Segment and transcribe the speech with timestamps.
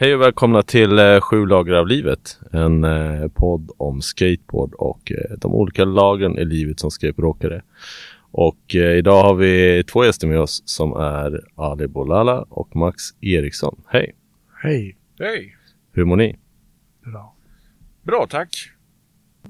[0.00, 2.38] Hej och välkomna till eh, Sju lager av livet.
[2.52, 7.62] En eh, podd om skateboard och eh, de olika lagren i livet som skateboardåkare.
[8.30, 13.02] Och eh, idag har vi två gäster med oss som är Ali Bolala och Max
[13.20, 13.82] Eriksson.
[13.86, 14.14] Hej!
[14.62, 14.96] Hej.
[15.18, 15.56] Hej!
[15.92, 16.38] Hur mår ni?
[17.04, 17.34] Bra.
[18.02, 18.70] Bra, tack.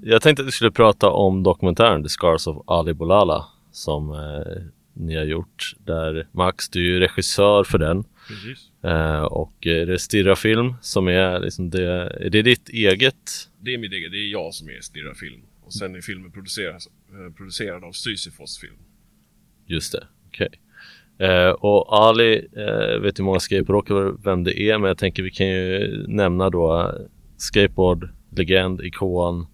[0.00, 4.62] Jag tänkte att vi skulle prata om dokumentären The Scars of Ali Bolala som eh,
[4.98, 5.74] ni har gjort.
[5.84, 8.04] Där Max, du är ju regissör för den.
[8.84, 11.84] Eh, och eh, det är Stirra Film som är liksom det,
[12.20, 13.48] är det ditt eget?
[13.60, 15.40] Det är mitt eget, det är jag som är Stirra Film.
[15.64, 16.74] Och sen är filmen producerad,
[17.10, 18.77] eh, producerad av Sisyfos Film.
[19.66, 20.48] Just det, okej.
[21.18, 25.30] Eh, och Ali, eh, vet hur många skateboardåkare vem det är, men jag tänker vi
[25.30, 26.94] kan ju nämna då
[27.36, 29.46] skateboard, legend, ikon,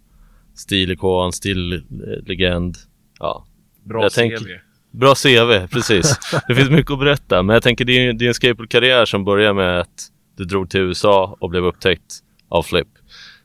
[0.54, 2.76] stilikon, stillegend.
[3.18, 3.46] Ja,
[3.84, 4.14] Bra Jag CV.
[4.14, 4.62] tänker-
[4.94, 6.18] bra CV, precis.
[6.48, 9.24] det finns mycket att berätta, men jag tänker det är, det är en skateboardkarriär som
[9.24, 12.88] börjar med att du drog till USA och blev upptäckt av Flip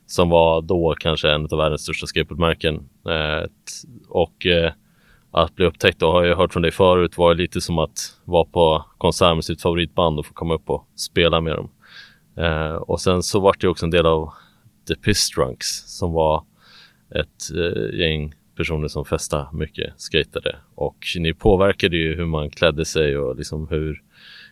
[0.06, 2.74] som var då kanske en av världens största skateboardmärken.
[3.08, 3.48] Eh,
[4.08, 4.72] och eh,
[5.30, 8.44] att bli upptäckt och har jag hört från dig förut var lite som att vara
[8.44, 11.70] på konsert med sitt favoritband och få komma upp och spela med dem.
[12.36, 14.32] Eh, och sen så vart det också en del av
[14.88, 16.44] The Piss Drunks som var
[17.14, 22.84] ett eh, gäng personer som festade mycket, skatade och ni påverkade ju hur man klädde
[22.84, 24.02] sig och liksom hur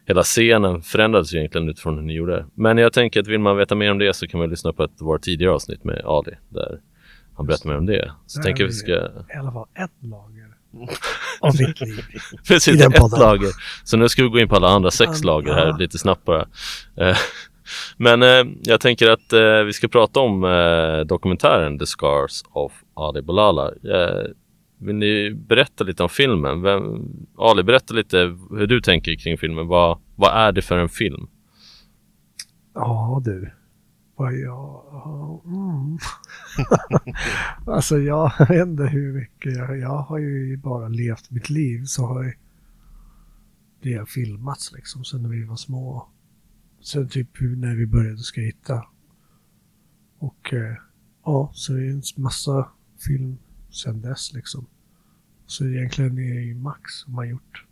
[0.07, 2.47] hela scenen förändrades egentligen utifrån hur ni gjorde.
[2.55, 4.85] Men jag tänker att vill man veta mer om det så kan man lyssna på
[4.85, 6.81] ett vårt tidigare avsnitt med Ali där
[7.37, 8.13] han berättar mer om det.
[8.27, 10.49] Så tänker vi ska I alla fall ett lager
[11.41, 12.01] av mitt liv.
[12.49, 13.21] Precis, ett podden.
[13.21, 13.51] lager.
[13.85, 16.47] Så nu ska vi gå in på alla andra sex lager här lite snabbt bara.
[17.97, 22.73] Men eh, jag tänker att eh, vi ska prata om eh, dokumentären The Scars of
[22.95, 23.69] Ali Bolala.
[23.69, 24.25] Eh,
[24.79, 26.63] vill ni berätta lite om filmen?
[26.63, 26.83] Vem,
[27.39, 29.67] Ali, berätta lite hur du tänker kring filmen.
[29.67, 31.29] Vad, vad är det för en film?
[32.75, 33.51] Ja du.
[34.17, 34.83] Vad jag...
[35.45, 35.99] Mm.
[37.75, 39.79] alltså jag vet inte hur mycket jag...
[39.79, 42.35] Jag har ju bara levt mitt liv så har jag
[43.83, 46.09] det har filmats liksom sen vi var små.
[46.81, 48.85] Sen typ när vi började skejta.
[50.19, 50.77] Och eh,
[51.25, 52.69] ja, så det är en massa
[53.07, 53.39] film
[53.71, 54.67] sen dess liksom.
[55.47, 57.65] Så egentligen är det ju Max som har gjort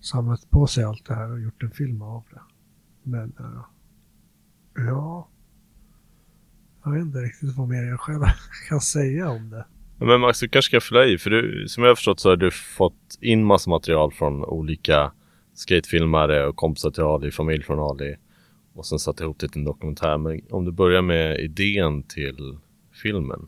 [0.00, 2.40] samlat på sig allt det här och gjort en film av det.
[3.02, 3.64] Men eh,
[4.86, 5.28] ja,
[6.84, 8.22] jag vet inte riktigt vad mer jag själv
[8.68, 9.66] kan säga om det.
[9.98, 12.36] Men Max, du kanske ska fylla i, för du, som jag har förstått så har
[12.36, 15.12] du fått in massa material från olika
[15.62, 18.16] skatefilmare och kompisar till Ali, familj från Ali
[18.74, 20.18] och sen satt ihop det till en dokumentär.
[20.18, 22.58] Men om du börjar med idén till
[23.02, 23.46] filmen.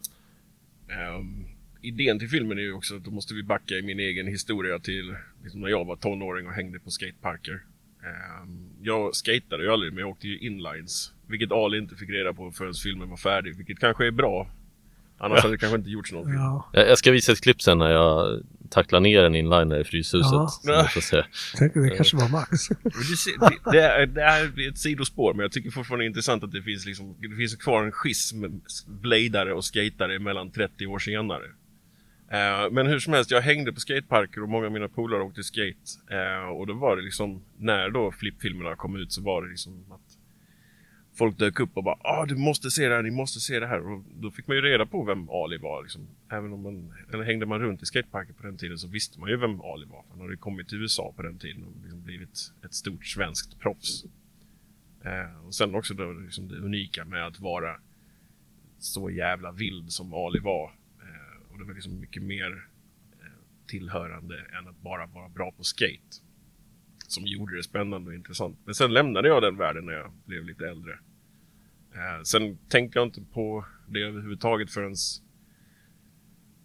[0.91, 1.45] Ehm,
[1.81, 4.79] idén till filmen är ju också att då måste vi backa i min egen historia
[4.79, 7.63] till liksom när jag var tonåring och hängde på skateparker.
[8.05, 11.13] Ehm, jag skatade ju aldrig, men jag åkte ju inlines.
[11.27, 14.51] Vilket Ali inte fick reda på förrän filmen var färdig, vilket kanske är bra.
[15.19, 15.43] Annars Ja.
[15.43, 16.37] hade det kanske inte gjorts någon film.
[16.37, 19.85] Ja, Jag, jag ska visa ett klipp sen när jag tacklar ner en inliner i
[19.85, 20.33] Fryshuset.
[20.65, 20.89] Ja.
[20.89, 21.23] Se.
[21.59, 22.69] tänk det kanske var Max.
[23.73, 26.53] Det, det, är, det är ett sidospår, men jag tycker fortfarande det är intressant att
[26.53, 28.45] det finns, liksom, det finns kvar en schism
[28.87, 31.45] bladare och skatare mellan 30 år senare.
[32.31, 35.43] Eh, men hur som helst, jag hängde på skateparker och många av mina polare åkte
[35.43, 35.91] skate.
[36.11, 39.93] Eh, och då var det liksom, när då flippfilmerna kom ut så var det liksom
[39.93, 40.19] att
[41.19, 43.67] folk dök upp och bara ah du måste se det här, ni måste se det
[43.67, 43.93] här.
[43.93, 45.83] Och då fick man ju reda på vem Ali var.
[45.83, 46.09] Liksom.
[46.35, 49.31] Även om man, eller hängde man runt i skateparker på den tiden så visste man
[49.31, 50.05] ju vem Ali var.
[50.11, 54.05] Han hade kommit till USA på den tiden och liksom blivit ett stort svenskt proffs.
[55.05, 57.81] Eh, och sen också då liksom det unika med att vara
[58.79, 60.73] så jävla vild som Ali var.
[61.01, 62.69] Eh, och det var liksom mycket mer
[63.21, 63.27] eh,
[63.67, 66.17] tillhörande än att bara vara bra på skate.
[67.09, 68.59] Som gjorde det spännande och intressant.
[68.65, 70.99] Men sen lämnade jag den världen när jag blev lite äldre.
[71.95, 74.97] Eh, sen tänkte jag inte på det överhuvudtaget förrän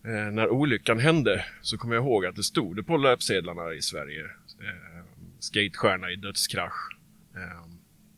[0.04, 3.82] eh, när olyckan hände så kommer jag ihåg att det stod det på löpsedlarna i
[3.82, 4.24] Sverige.
[4.60, 5.04] Eh,
[5.40, 6.98] skatestjärna i dödskrasch.
[7.36, 7.70] Eh,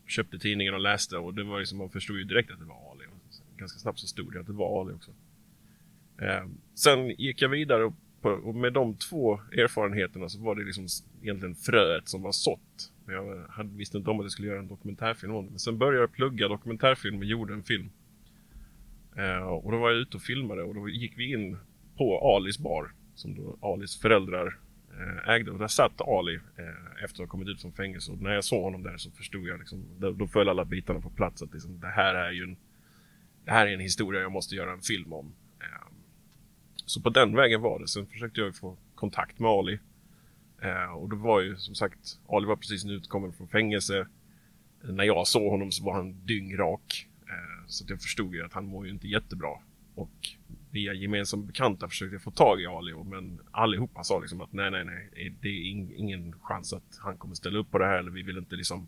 [0.08, 2.92] köpte tidningen och läste och det var liksom, man förstod ju direkt att det var
[2.92, 3.06] Ali.
[3.06, 5.12] Och ganska snabbt så stod det att det var Ali också.
[6.22, 6.46] Eh,
[6.76, 10.88] sen gick jag vidare och, på, och med de två erfarenheterna så var det liksom
[11.22, 12.92] egentligen fröet som var sått.
[13.06, 15.52] Men jag hade, visste inte om att jag skulle göra en dokumentärfilm om det.
[15.52, 17.90] Men sen började jag plugga dokumentärfilm och gjorde en film.
[19.16, 21.58] Eh, och då var jag ute och filmade och då gick vi in
[21.98, 24.60] på Alis bar som då Alis föräldrar
[24.92, 25.52] eh, ägde.
[25.52, 28.12] Och där satt Ali eh, efter att ha kommit ut från fängelse.
[28.12, 31.00] Och när jag såg honom där så förstod jag liksom, då, då föll alla bitarna
[31.00, 32.58] på plats att liksom, det här är ju en,
[33.46, 35.34] det här är en historia jag måste göra en film om.
[35.60, 35.92] Eh,
[36.86, 37.88] så på den vägen var det.
[37.88, 39.80] Sen försökte jag få kontakt med Ali.
[40.62, 44.08] Eh, och då var ju som sagt, Ali var precis utkommen från fängelse.
[44.82, 47.08] när jag såg honom så var han dyngrak.
[47.28, 49.58] Eh, så att jag förstod ju att han mår ju inte jättebra.
[49.96, 50.30] Och
[50.72, 54.86] via gemensamma bekanta försökte få tag i Ali, men allihopa sa liksom att nej, nej,
[54.86, 55.70] nej, det är
[56.00, 58.88] ingen chans att han kommer ställa upp på det här eller vi vill inte liksom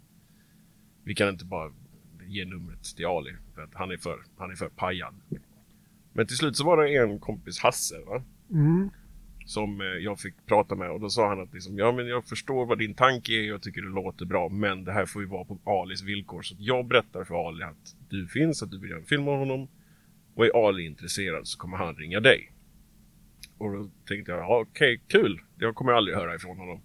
[1.03, 1.71] vi kan inte bara
[2.27, 5.15] ge numret till Ali för att han är för, han är för pajad.
[6.13, 8.23] Men till slut så var det en kompis, Hasse, va?
[8.51, 8.89] Mm.
[9.45, 12.25] som eh, jag fick prata med och då sa han att liksom, ja men jag
[12.25, 15.27] förstår vad din tanke är, jag tycker det låter bra men det här får ju
[15.27, 18.89] vara på Alis villkor så jag berättar för Ali att du finns, att du vill
[18.89, 19.67] göra en film om honom
[20.35, 22.53] och är Ali intresserad så kommer han ringa dig.
[23.57, 26.81] Och då tänkte jag, ja, okej, kul, jag kommer aldrig höra ifrån honom.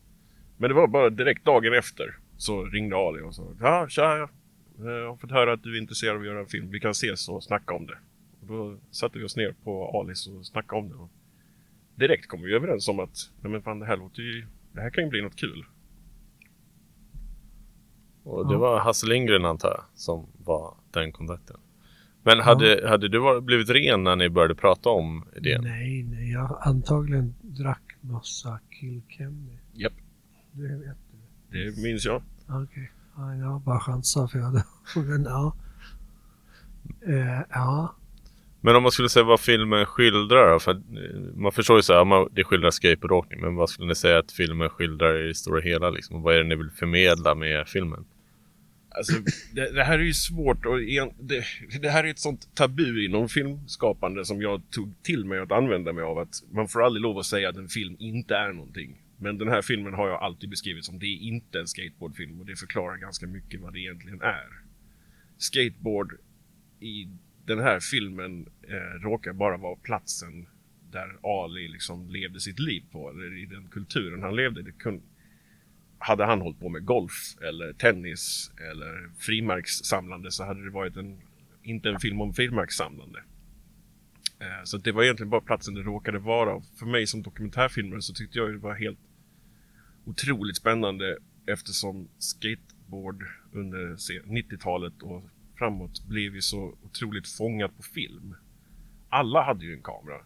[0.57, 4.29] Men det var bara direkt dagen efter så ringde Ali och sa, ja tja,
[4.79, 6.91] jag har fått höra att du är intresserad av att göra en film, vi kan
[6.91, 7.99] ses och snacka om det.
[8.41, 10.95] Och då satte vi oss ner på Alis och snackade om det.
[10.95, 11.11] Och
[11.95, 14.91] direkt kom vi överens om att nej men fan det här låter ju, det här
[14.91, 15.65] kan ju bli något kul.
[18.23, 21.57] Och det var Hasse Lindgren antar jag som var den kontakten.
[22.29, 25.61] Men hade, hade du varit, blivit ren när ni började prata om idén?
[25.65, 29.59] Nej, nej, jag antagligen drack massa killkenny.
[29.73, 29.93] Japp.
[30.53, 30.97] Det vet
[31.51, 31.71] du.
[31.71, 32.23] Det minns jag.
[32.49, 32.91] Okej.
[33.17, 34.65] Ja, jag bara chansar för jag hade...
[34.97, 35.57] Men ja.
[37.07, 37.95] Eh, ja.
[38.61, 40.59] Men om man skulle säga vad filmen skildrar då?
[40.59, 40.81] För eh,
[41.35, 43.41] man förstår ju så här, man, det skildrar skateboardåkning.
[43.41, 46.23] Men vad skulle ni säga att filmen skildrar i det stora hela liksom?
[46.23, 48.05] Vad är det ni vill förmedla med filmen?
[48.91, 49.13] Alltså,
[49.53, 51.45] det, det här är ju svårt och en, det,
[51.81, 55.93] det här är ett sånt tabu inom filmskapande som jag tog till mig att använda
[55.93, 56.19] mig av.
[56.19, 59.03] Att man får aldrig lov att säga att en film inte är någonting.
[59.17, 62.47] Men den här filmen har jag alltid beskrivit som det är inte en skateboardfilm och
[62.47, 64.49] det förklarar ganska mycket vad det egentligen är.
[65.39, 66.13] Skateboard
[66.81, 67.09] i
[67.47, 70.47] den här filmen eh, råkar bara vara platsen
[70.91, 74.63] där Ali liksom levde sitt liv på, eller i den kulturen han levde.
[74.63, 75.03] Det kunde,
[75.99, 81.21] hade han hållit på med golf eller tennis eller frimärkssamlande så hade det varit en,
[81.63, 83.23] inte en film om frimärkssamlande.
[84.41, 86.63] Eh, så det var egentligen bara platsen det råkade vara.
[86.79, 88.99] För mig som dokumentärfilmare så tyckte jag det var helt
[90.05, 93.97] otroligt spännande eftersom skateboard under
[94.27, 95.25] 90-talet och
[95.59, 98.35] framåt blev ju så otroligt fångat på film.
[99.09, 100.21] Alla hade ju en kamera.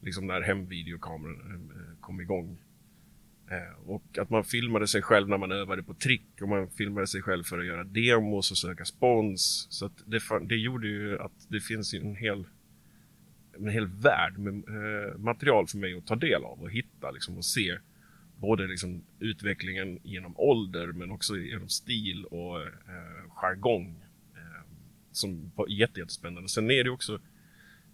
[0.00, 2.58] Liksom när hemvideokameran eh, kom igång.
[3.50, 7.06] Eh, och att man filmade sig själv när man övade på trick och man filmade
[7.06, 9.66] sig själv för att göra demos och söka spons.
[9.70, 12.44] Så att det, det gjorde ju att det finns en hel,
[13.58, 17.36] en hel värld med eh, material för mig att ta del av och hitta liksom,
[17.36, 17.78] och se
[18.36, 24.02] både liksom utvecklingen genom ålder men också genom stil och eh, jargong
[24.34, 24.66] eh,
[25.12, 26.48] som var jättespännande.
[26.48, 27.18] Sen är det också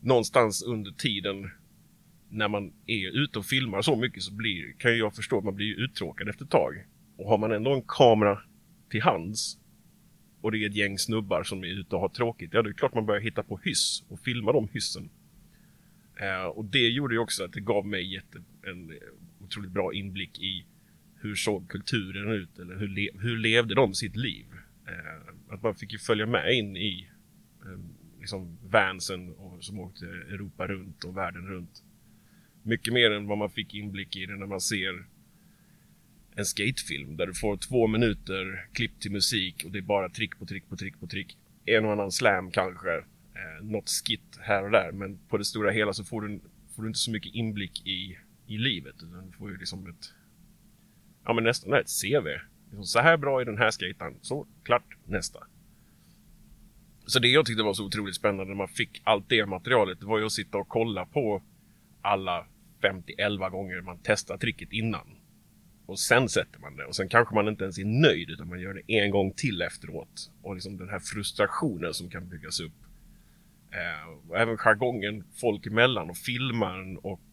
[0.00, 1.50] någonstans under tiden
[2.34, 5.54] när man är ute och filmar så mycket så blir, kan jag förstå att man
[5.54, 6.86] blir uttråkad efter ett tag.
[7.16, 8.38] Och har man ändå en kamera
[8.90, 9.58] till hands
[10.40, 12.72] och det är ett gäng snubbar som är ute och har tråkigt, ja det är
[12.72, 15.10] klart man börjar hitta på hyss och filma de hyssen.
[16.16, 18.92] Eh, och det gjorde ju också att det gav mig jätte, en
[19.40, 20.66] otroligt bra inblick i
[21.20, 24.46] hur såg kulturen ut eller hur, le, hur levde de sitt liv?
[24.86, 27.08] Eh, att man fick ju följa med in i
[27.62, 27.80] eh,
[28.20, 31.82] liksom vansen och, som åkte Europa runt och världen runt.
[32.66, 35.04] Mycket mer än vad man fick inblick i det när man ser
[36.36, 40.38] en skatefilm där du får två minuter klipp till musik och det är bara trick
[40.38, 41.36] på trick på trick på trick.
[41.64, 45.70] En och annan slam kanske, eh, något skit här och där men på det stora
[45.70, 46.40] hela så får du,
[46.76, 50.12] får du inte så mycket inblick i, i livet utan du får ju liksom ett
[51.24, 52.28] ja men nästan ett CV
[52.74, 55.38] Liksom, så här bra är den här skatan, Så, klart, nästa.
[57.06, 60.06] Så det jag tyckte var så otroligt spännande när man fick allt det materialet, det
[60.06, 61.42] var ju att sitta och kolla på
[62.02, 62.46] alla
[62.84, 65.06] 50-11 gånger man testar tricket innan.
[65.86, 68.60] Och sen sätter man det och sen kanske man inte ens är nöjd utan man
[68.60, 70.30] gör det en gång till efteråt.
[70.42, 72.72] Och liksom den här frustrationen som kan byggas upp.
[73.70, 77.30] Eh, och även jargongen folk emellan och filmaren och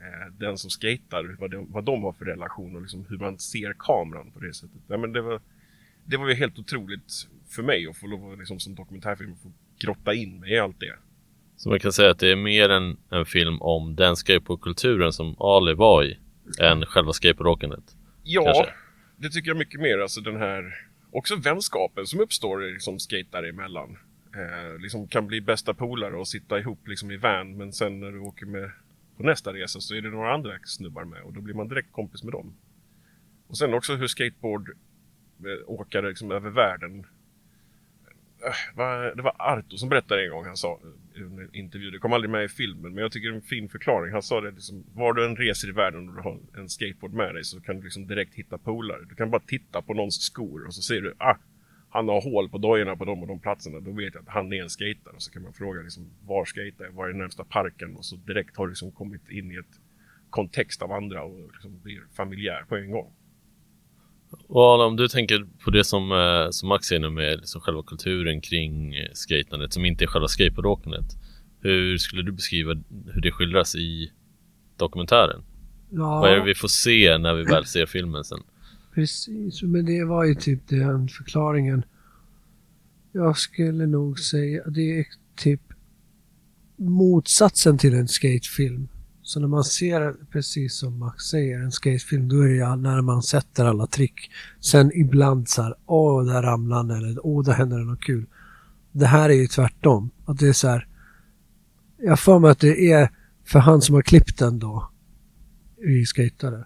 [0.00, 3.38] eh, den som skejtar, vad de, vad de har för relation och liksom hur man
[3.38, 4.80] ser kameran på det sättet.
[4.88, 5.40] Ja, men det, var,
[6.04, 9.52] det var ju helt otroligt för mig att få lov att liksom, som dokumentärfilm få
[9.78, 10.96] grotta in mig i allt det.
[11.62, 15.36] Så man kan säga att det är mer en, en film om den skateboardkulturen som
[15.38, 16.18] Ali var i
[16.60, 17.84] än själva skateboardåkandet?
[18.22, 18.72] Ja, kanske.
[19.16, 19.98] det tycker jag mycket mer.
[19.98, 20.74] Alltså den här
[21.10, 23.98] också vänskapen som uppstår liksom skatare emellan.
[24.34, 28.10] Eh, liksom kan bli bästa polare och sitta ihop liksom i van men sen när
[28.10, 28.70] du åker med
[29.16, 31.92] på nästa resa så är det några andra snubbar med och då blir man direkt
[31.92, 32.54] kompis med dem.
[33.46, 37.06] Och sen också hur skateboardåkare liksom över världen
[38.44, 40.80] Äh, det var Arto som berättade en gång, han sa
[41.14, 43.42] i en intervju, det kom aldrig med i filmen, men jag tycker det är en
[43.42, 44.12] fin förklaring.
[44.12, 47.12] Han sa det liksom, var du än reser i världen och du har en skateboard
[47.12, 49.04] med dig så kan du liksom direkt hitta polare.
[49.08, 51.36] Du kan bara titta på någons skor och så ser du, ah,
[51.90, 54.52] han har hål på dojorna på de och de platserna, då vet jag att han
[54.52, 55.14] är en skater.
[55.14, 56.92] Och så kan man fråga liksom, var skejtar jag?
[56.92, 57.96] Var är närmsta parken?
[57.96, 59.80] Och så direkt har du liksom kommit in i ett
[60.30, 63.12] kontext av andra och liksom blir familjär på en gång.
[64.46, 67.82] Och om du tänker på det som, eh, som Max säger nu med liksom själva
[67.82, 71.04] kulturen kring eh, skatandet som inte är själva skateboardåkandet.
[71.60, 72.74] Hur skulle du beskriva
[73.14, 74.12] hur det skildras i
[74.76, 75.42] dokumentären?
[75.90, 78.40] Ja, Vad är det vi får se när vi väl ser filmen sen?
[78.94, 79.62] precis.
[79.62, 81.82] Men det var ju typ den förklaringen.
[83.12, 85.60] Jag skulle nog säga att det är typ
[86.76, 88.88] motsatsen till en skatefilm.
[89.22, 93.00] Så när man ser, precis som Max säger, en skatefilm, då är det ju när
[93.00, 94.30] man sätter alla trick.
[94.60, 98.26] Sen ibland så här, åh, där ramlar han eller åh, där händer det något kul.
[98.92, 100.10] Det här är ju tvärtom.
[100.24, 100.88] Att det är så här,
[101.98, 103.10] jag får mig att det är
[103.44, 104.90] för han som har klippt den då,
[105.86, 106.64] i skatare.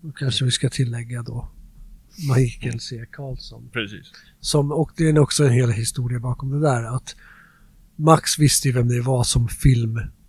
[0.00, 1.48] Då kanske vi ska tillägga då
[2.36, 3.06] Michael C.
[3.12, 3.70] Karlsson.
[3.72, 4.12] Precis.
[4.40, 6.96] Som, och det är också en hel historia bakom det där.
[6.96, 7.16] Att
[7.96, 9.48] Max visste ju vem det var som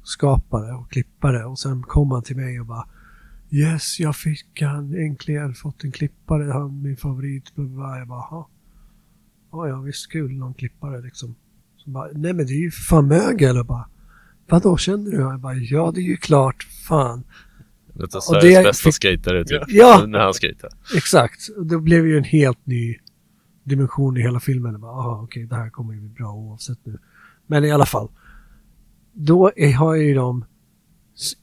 [0.03, 1.45] filmskapare och klippare.
[1.45, 2.87] Och sen kom han till mig och bara
[3.51, 6.51] Yes, jag fick han äntligen fått en klippare.
[6.51, 7.43] Han min favorit.
[7.55, 8.45] Jag bara, "Jaha."
[9.51, 10.31] Ja, ja, visst kul.
[10.37, 11.35] Någon klippare liksom.
[11.77, 13.57] Så bara, Nej men det är ju för fan mögel.
[13.57, 13.89] Och bara,
[14.49, 15.17] Vadå känner du?
[15.17, 16.63] Jag bara, ja det är ju klart.
[16.87, 17.23] Fan.
[17.93, 19.61] Det är Sveriges bästa fick- skatare typ.
[19.67, 20.05] Ja.
[20.07, 20.69] När han skater.
[20.95, 21.39] Exakt.
[21.65, 22.95] Det blev ju en helt ny
[23.63, 24.71] dimension i hela filmen.
[24.71, 26.97] Jag bara, Aha, okej, det här kommer ju bli bra oavsett nu.
[27.47, 28.09] Men i alla fall.
[29.13, 30.45] Då är, har ju de,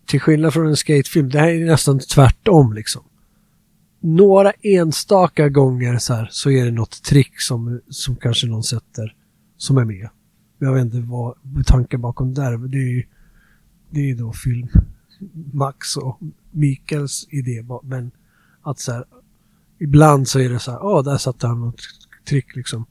[0.07, 3.03] till skillnad från en skatefilm, det här är nästan tvärtom liksom.
[4.01, 9.17] Några enstaka gånger så här så är det något trick som, som kanske någon sätter
[9.57, 10.09] som är med.
[10.59, 11.37] Jag vet inte vad
[11.67, 13.05] tanken bakom det där men det är ju
[13.91, 14.69] det är ju då film
[15.53, 17.65] Max och Mikaels idé.
[17.83, 18.11] Men
[18.63, 19.05] att så här,
[19.79, 21.81] ibland så är det så här, ja där satte han något
[22.25, 22.87] trick liksom.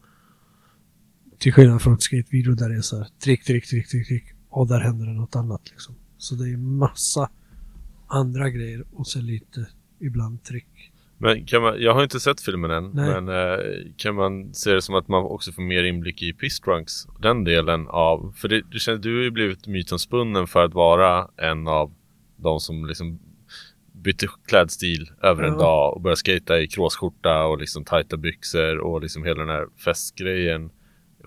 [1.37, 4.23] Till skillnad från ett skatevideo där det är så här, trick, trick, trick, trick, trick.
[4.49, 5.95] Och där händer det något annat liksom.
[6.17, 7.29] Så det är massa
[8.07, 9.67] andra grejer och så lite
[9.99, 10.91] ibland trick.
[11.17, 13.21] Men kan man, jag har inte sett filmen än, Nej.
[13.21, 13.57] men eh,
[13.97, 17.07] kan man se det som att man också får mer inblick i Piss Drunks?
[17.19, 21.27] Den delen av, för det, det känns, du har ju blivit mytomspunnen för att vara
[21.37, 21.93] en av
[22.37, 23.19] de som liksom
[23.91, 25.59] bytte klädstil över en Ja.
[25.59, 29.67] dag och började skata i kråsskjorta och liksom tajta byxor och liksom hela den här
[29.85, 30.69] festgrejen.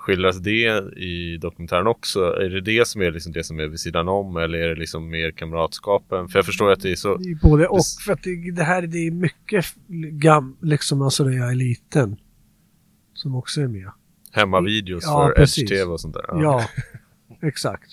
[0.02, 2.20] Skildras det i dokumentären också?
[2.20, 4.74] Är det det som är liksom det som är vid sidan om eller är det
[4.74, 6.28] liksom mer kamratskapen?
[6.28, 7.80] För jag förstår att det är så Det är både och.
[8.04, 9.66] För att det, det här det är mycket
[10.12, 12.16] gam, liksom alltså när jag är liten.
[13.14, 13.90] Som också är med.
[14.32, 15.86] hemmavideos Ja, för precis.
[15.86, 16.24] Och sånt där.
[16.28, 16.68] Ja,
[17.42, 17.90] exakt.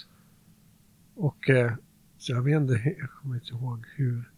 [1.16, 1.74] Och eh,
[2.18, 4.32] så jag vet inte, jag kommer inte ihåg hur.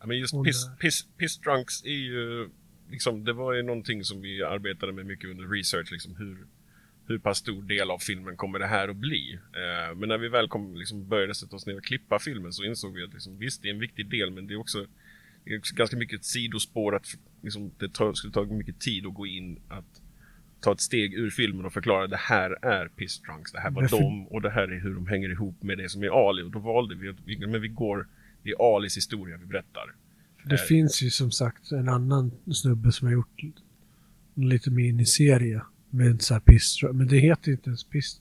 [0.00, 2.48] Ja, men just piss, piss, piss drunks är ju
[2.90, 6.46] liksom, det var ju någonting som vi arbetade med mycket under research, liksom hur,
[7.06, 9.38] hur pass stor del av filmen kommer det här att bli?
[9.52, 12.64] Eh, men när vi väl kom, liksom började sätta oss ner och klippa filmen så
[12.64, 14.86] insåg vi att liksom, visst, det är en viktig del, men det är också,
[15.44, 17.06] det är också ganska mycket ett sidospår att
[17.42, 20.00] liksom, det tar, skulle ta mycket tid att gå in att
[20.60, 23.82] ta ett steg ur filmen och förklara det här är Piss Drunks, det här var
[23.82, 26.28] Men för- dem och det här är hur de hänger ihop med det som är
[26.28, 28.08] Ali och då valde vi att vi, men vi går,
[28.42, 29.94] det är Alis historia vi berättar.
[30.44, 30.60] Det Eh.
[30.60, 33.40] finns ju som sagt en annan snubbe som har gjort
[34.34, 35.60] en liten miniserie
[35.94, 36.78] med sån här piss.
[36.92, 38.20] Men det heter inte ens piss.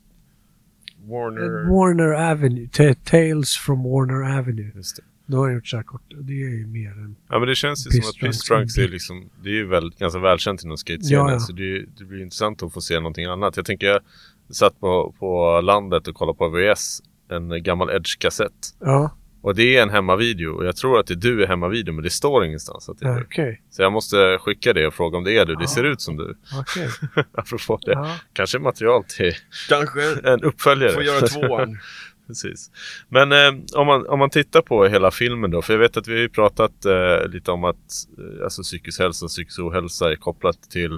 [1.06, 1.70] Warner...
[1.70, 2.68] Warner Avenue.
[2.72, 4.72] Ta- Tales from Warner Avenue.
[4.75, 5.03] Just det.
[5.25, 6.01] Då har jag gjort så här kort.
[6.22, 7.15] Det är ju mer än...
[7.30, 10.20] Ja men det känns ju som att Drunks är liksom Det är ju väl, ganska
[10.20, 11.39] välkänt inom skatescenen Ja, ja.
[11.39, 13.58] så det, det blir intressant att få se någonting annat.
[13.58, 14.01] Jag tänker jag
[14.50, 17.01] satt på, på landet och kollade på VS
[17.32, 21.16] En gammal Edge-kassett Ja, Och det är en hemmavideo och jag tror att det är
[21.16, 23.22] du i hemmavideo men det står ingenstans att det är du.
[23.22, 23.62] okej.
[23.70, 25.56] Så jag måste skicka det och fråga om det är du.
[25.56, 25.68] Det Ja.
[25.68, 26.38] ser ut som du.
[26.60, 26.90] Okej.
[27.34, 27.92] Apropå det.
[27.92, 28.16] Ja.
[28.34, 29.34] Kanske material till
[29.70, 30.92] Kanske en uppföljare.
[30.94, 31.78] får göra tvåan.
[32.28, 32.72] Precis.
[33.10, 36.08] Men eh, om, man, om man tittar på hela filmen då, för jag vet att
[36.08, 37.76] vi har ju pratat eh, lite om att
[38.18, 40.94] eh, alltså psykisk hälsa och psykisk ohälsa är kopplat till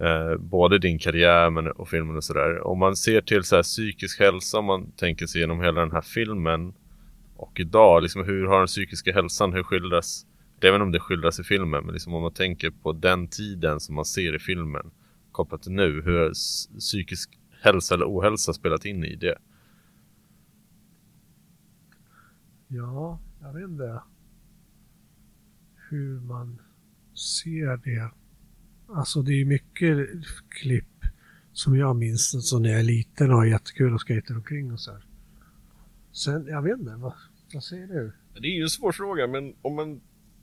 [0.00, 2.66] eh, både din karriär men, och filmen och sådär.
[2.66, 5.92] Om man ser till så här, psykisk hälsa, om man tänker sig genom hela den
[5.92, 6.72] här filmen
[7.36, 10.26] och idag, liksom hur har den psykiska hälsan, hur skildras
[10.60, 13.94] jag om det skildras i filmen, men liksom om man tänker på den tiden som
[13.94, 14.90] man ser i filmen
[15.32, 16.32] kopplat till nu, hur har
[16.78, 19.38] psykisk hälsa eller ohälsa spelat in i det?
[22.68, 24.02] Ja, jag vet inte
[25.88, 26.62] hur man
[27.14, 28.10] ser det.
[28.88, 30.08] Alltså det är mycket
[30.48, 31.04] klipp
[31.52, 34.80] som jag minns som när jag är liten och har jättekul och skejtar omkring och
[34.80, 35.04] så här.
[36.14, 37.12] Sen, jag vet inte, vad,
[37.54, 38.12] vad säger du?
[38.40, 40.00] Det är ju en svår fråga, men om man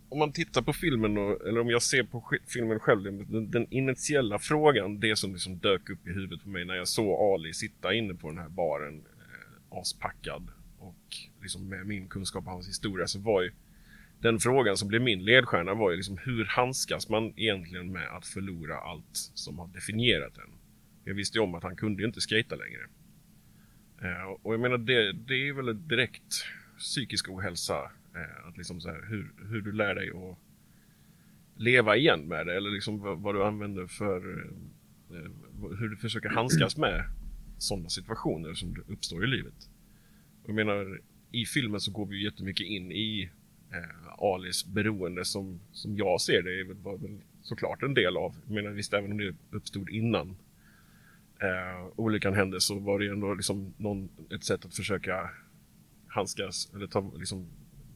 [0.09, 3.67] om man tittar på filmen, och, eller om jag ser på filmen själv, den, den
[3.73, 7.53] initiella frågan, det som liksom dök upp i huvudet på mig när jag såg Ali
[7.53, 10.47] sitta inne på den här baren, eh, aspackad
[10.79, 13.51] och liksom med min kunskap om hans historia, så var ju
[14.19, 18.25] den frågan som blev min ledstjärna var ju liksom hur handskas man egentligen med att
[18.25, 20.51] förlora allt som har definierat en?
[21.03, 22.87] Jag visste ju om att han kunde ju inte skata längre.
[24.01, 26.46] Eh, och jag menar det, det är väl direkt
[26.77, 27.91] psykisk ohälsa.
[28.15, 30.38] Eh, att liksom så här, hur, hur du lär dig att
[31.55, 34.46] leva igen med det eller liksom vad, vad du använder för
[35.10, 35.31] eh,
[35.79, 37.03] hur du försöker handskas med
[37.58, 39.70] sådana situationer som uppstår i livet.
[40.46, 43.29] Jag menar, i filmen så går vi ju jättemycket in i
[43.72, 48.36] eh, Alis beroende som, som jag ser det det var väl såklart en del av.
[48.46, 50.36] Jag menar visst, även om det uppstod innan
[51.41, 55.29] eh, olyckan hände så var det ju ändå liksom någon, ett sätt att försöka
[56.07, 57.48] handskas eller ta, liksom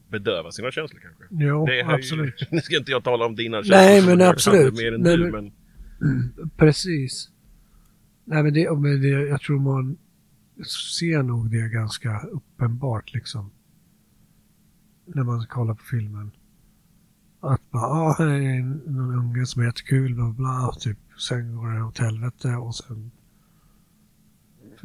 [0.08, 1.24] bedöva sina känslor kanske.
[1.30, 2.42] Jo, Det är absolut.
[2.42, 3.76] Ju, nu ska inte jag tala om dina känslor.
[3.76, 4.74] Nej, men absolut.
[4.74, 5.52] Mer än Nej, du, men-
[6.00, 7.30] men Precis.
[8.24, 9.96] Nej, men, det, men det, jag tror man
[10.98, 13.50] ser nog det ganska uppenbart liksom.
[15.06, 16.30] När man kollar på filmen.
[17.40, 20.98] Att bara, ah, här är en- någon unge som är jättekul, bla bla, bla, typ.
[21.28, 23.10] Sen går det åt helvete och sen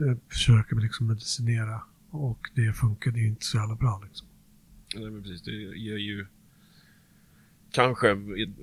[0.01, 1.81] Eh, försöker liksom medicinera.
[2.10, 4.27] Och det funkade ju inte så jävla bra liksom.
[4.96, 6.25] Nej men precis, det ger ju
[7.72, 8.17] kanske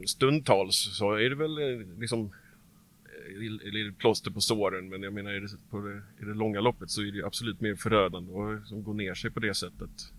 [0.07, 5.35] stundtals så är det väl eh, liksom eh, eller plåster på såren men jag menar
[5.35, 8.59] i det, på det, i det långa loppet så är det absolut mer förödande att
[8.59, 10.13] liksom gå ner sig på det sättet.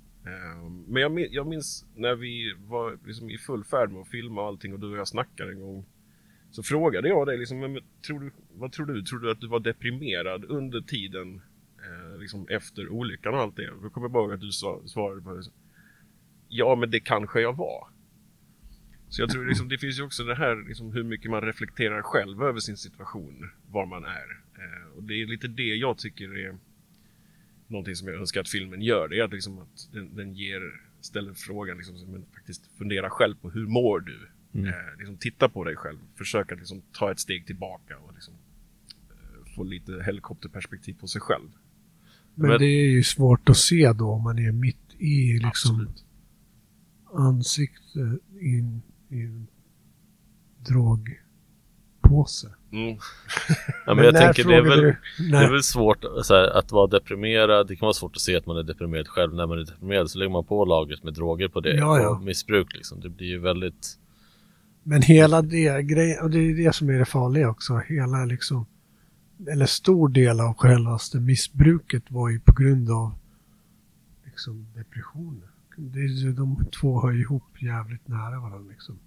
[0.88, 4.42] Men jag, minns, jag minns när vi var liksom i full färd med att filma
[4.42, 5.86] och allting och du och jag snackade en gång
[6.52, 9.04] så frågade jag dig liksom, men, tror du, vad tror du?
[9.04, 11.42] Tror du att du var deprimerad under tiden
[11.78, 13.72] eh, liksom efter olyckan och allt det?
[13.82, 14.52] Då kommer jag bara ihåg att du
[14.90, 15.44] svarade på det.
[16.48, 17.88] Ja, men det kanske jag var.
[19.10, 22.02] Så jag tror liksom, det finns ju också det här liksom, hur mycket man reflekterar
[22.02, 24.42] själv över sin situation, var man är.
[24.56, 26.58] Eh, och det är lite det jag tycker är
[27.68, 29.08] någonting som jag önskar att filmen gör.
[29.08, 33.36] Det är att, liksom, att den, den ger, ställer frågan, liksom, men faktiskt fundera själv
[33.36, 34.28] på hur mår du?
[34.54, 34.68] Mm.
[34.68, 38.34] Eh, liksom, titta på dig själv, försöka liksom, ta ett steg tillbaka och liksom,
[39.10, 41.50] eh, få lite helikopterperspektiv på sig själv.
[42.36, 45.48] Men, Men- det är ju svårt att se då om man är mitt i liksom
[45.76, 46.06] Absolut.
[47.14, 49.48] ansikte in i en
[52.02, 52.54] drogpåse.
[52.72, 52.98] Mm.
[53.86, 54.96] Ja, men jag tänker det är, väl, du-
[55.32, 57.68] det är väl svårt så här, att vara deprimerad.
[57.68, 59.34] Det kan vara svårt att se att man är deprimerad själv.
[59.34, 61.76] När man är deprimerad så lägger man på lagret med droger på det.
[61.76, 62.10] Ja, ja.
[62.10, 63.00] Och missbruk liksom.
[63.00, 64.00] Det blir ju väldigt...
[64.90, 68.66] Men hela det grejen, och det är det som är det farliga också, hela liksom,
[69.52, 73.12] eller stor del av självaste missbruket var ju på grund av
[74.26, 75.50] liksom depressioner.
[75.78, 79.00] Det är, de två hör ihop jävligt nära varandra liksom.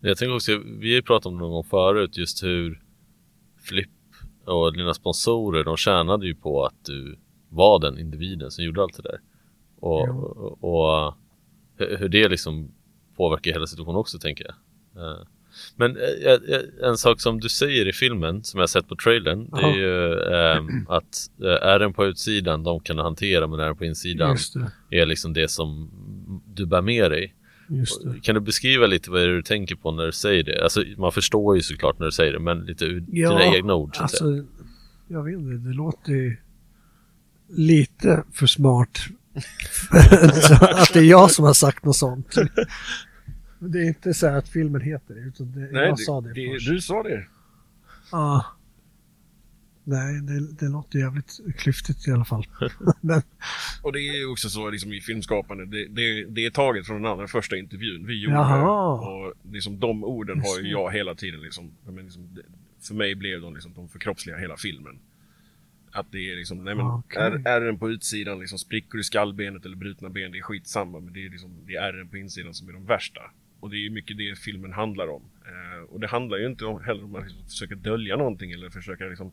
[0.00, 2.82] Jag tänker också, vi har ju pratat om det någon gång förut just hur
[3.60, 3.90] Flipp
[4.44, 8.96] och dina sponsorer, de tjänade ju på att du var den individen som gjorde allt
[8.96, 9.20] det där.
[9.80, 10.14] Och, Jo.
[10.60, 11.14] och, och
[11.76, 12.70] hur det liksom
[13.16, 14.54] påverkar hela situationen också tänker jag.
[15.04, 15.18] Eh,
[15.76, 19.62] Men eh, en sak som du säger i filmen, som jag sett på trailern, det
[19.62, 23.76] är ju ehm, att eh, är den på utsidan, de kan hantera, men är den
[23.76, 24.36] på insidan
[24.90, 25.90] är liksom det som
[26.54, 27.34] du bär med dig.
[28.22, 30.62] Kan du beskriva lite vad det är du tänker på när du säger det?
[30.62, 33.74] Alltså man förstår ju såklart när du säger det, men lite ur Ja, dina egna
[33.74, 34.02] ord så.
[34.02, 34.44] Alltså,
[35.08, 36.36] jag vet inte, det låter ju
[37.48, 38.98] lite för smart.
[40.60, 42.34] Att det är jag som har sagt något sånt.
[43.58, 46.32] Men Det är inte så här att filmen heter det, utan det, jag sa det,
[46.32, 46.68] det, först.
[46.68, 47.26] du sa det.
[48.12, 48.46] Ja.
[49.84, 52.46] Nej, det, det låter jävligt klyftigt i alla fall.
[53.00, 53.22] Men,
[53.82, 57.02] Och det är ju också så liksom, i filmskapande, det, det, det är taget från
[57.02, 58.36] den allra första intervjun vi gjorde.
[58.36, 58.92] Jaha.
[58.92, 60.68] Och liksom, de orden har ju det.
[60.68, 62.42] jag hela tiden liksom, menar, liksom det,
[62.86, 64.98] för mig blev de liksom, de förkroppsliga hela filmen.
[65.92, 67.22] Att det är liksom, nej men Okej.
[67.22, 71.00] är, är den på utsidan liksom sprickor i skallbenet eller brutna ben, det är skitsamma.
[71.00, 73.20] Men det är liksom, det är ärren på insidan som är de värsta.
[73.60, 75.22] Och det är ju mycket det filmen handlar om.
[75.46, 78.70] Eh, och det handlar ju inte om, heller om att liksom försöka dölja någonting eller
[78.70, 79.32] försöka liksom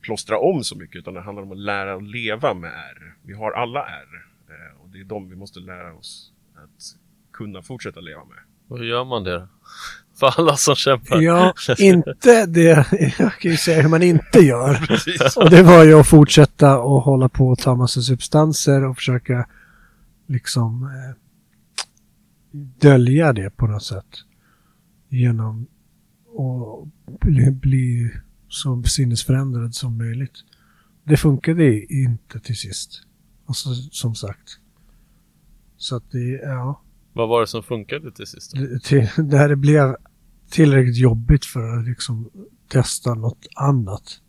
[0.00, 3.14] plåstra om så mycket utan det handlar om att lära att leva med ärr.
[3.22, 6.98] Vi har alla ärr eh, och det är de vi måste lära oss att
[7.32, 8.38] kunna fortsätta leva med.
[8.78, 9.48] Hur gör man det?
[10.22, 11.20] För alla som kämpar.
[11.20, 12.86] ja, inte det,
[13.18, 14.74] jag kan ju säga hur man inte gör.
[14.74, 15.36] Precis.
[15.36, 19.46] Och det var ju att fortsätta och hålla på och ta massa substanser och försöka
[20.26, 21.16] liksom eh,
[22.80, 24.06] dölja det på något sätt.
[25.08, 25.66] Genom
[26.38, 28.10] att bli,
[28.48, 30.32] så sinnesförändrad som möjligt.
[31.04, 33.02] Det funkade inte till sist.
[33.46, 34.58] Alltså som sagt.
[35.76, 36.80] Så att det, ja.
[37.12, 38.52] Vad var det som funkade till sist?
[38.54, 39.96] Det- till, där det blev
[40.52, 42.30] tillräckligt jobbigt för att liksom
[42.68, 44.20] testa något annat.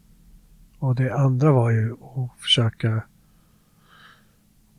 [0.79, 3.03] Och det andra var ju att försöka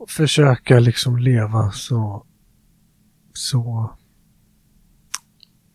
[0.07, 2.25] försöka liksom leva så
[3.33, 3.91] så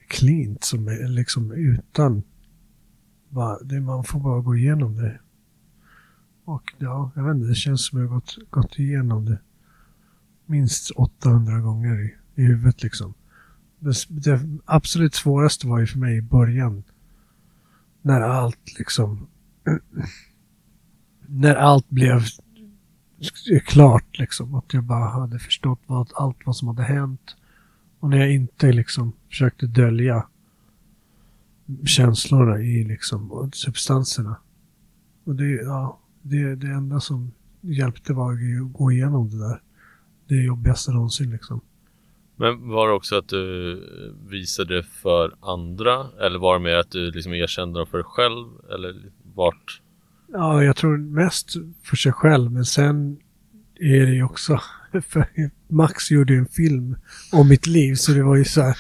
[0.09, 2.23] cleant som liksom utan
[3.29, 5.21] bara, det, man får bara gå igenom det.
[6.45, 9.39] Och ja, jag vet inte, det känns som jag har gått, gått igenom det
[10.47, 13.15] minst 800 gånger i, i huvudet liksom.
[13.81, 16.83] Det, absolut svåraste var ju för mig i början.
[18.03, 19.27] När allt liksom...
[21.27, 22.25] när allt blev
[23.67, 24.55] klart liksom.
[24.55, 27.37] Att jag bara hade förstått vad, allt vad som hade hänt.
[28.01, 30.27] Och när jag inte liksom försökte dölja
[31.85, 34.37] känslorna i liksom och substanserna.
[35.25, 39.63] Och det, ja, det, det enda som hjälpte var ju att gå igenom det där.
[40.29, 41.61] Det jobbigaste någonsin liksom.
[42.41, 43.77] Men var det också att du
[44.29, 46.07] visade för andra?
[46.21, 48.47] Eller var det mer att du liksom erkände dem för dig själv?
[48.75, 48.95] Eller
[49.35, 49.81] vart?
[50.33, 53.21] Ja, jag tror mest för sig själv, men sen
[53.75, 54.61] är det ju också...
[55.03, 55.27] För
[55.69, 56.97] Max gjorde ju en film
[57.33, 58.77] om mitt liv, så det var ju så här...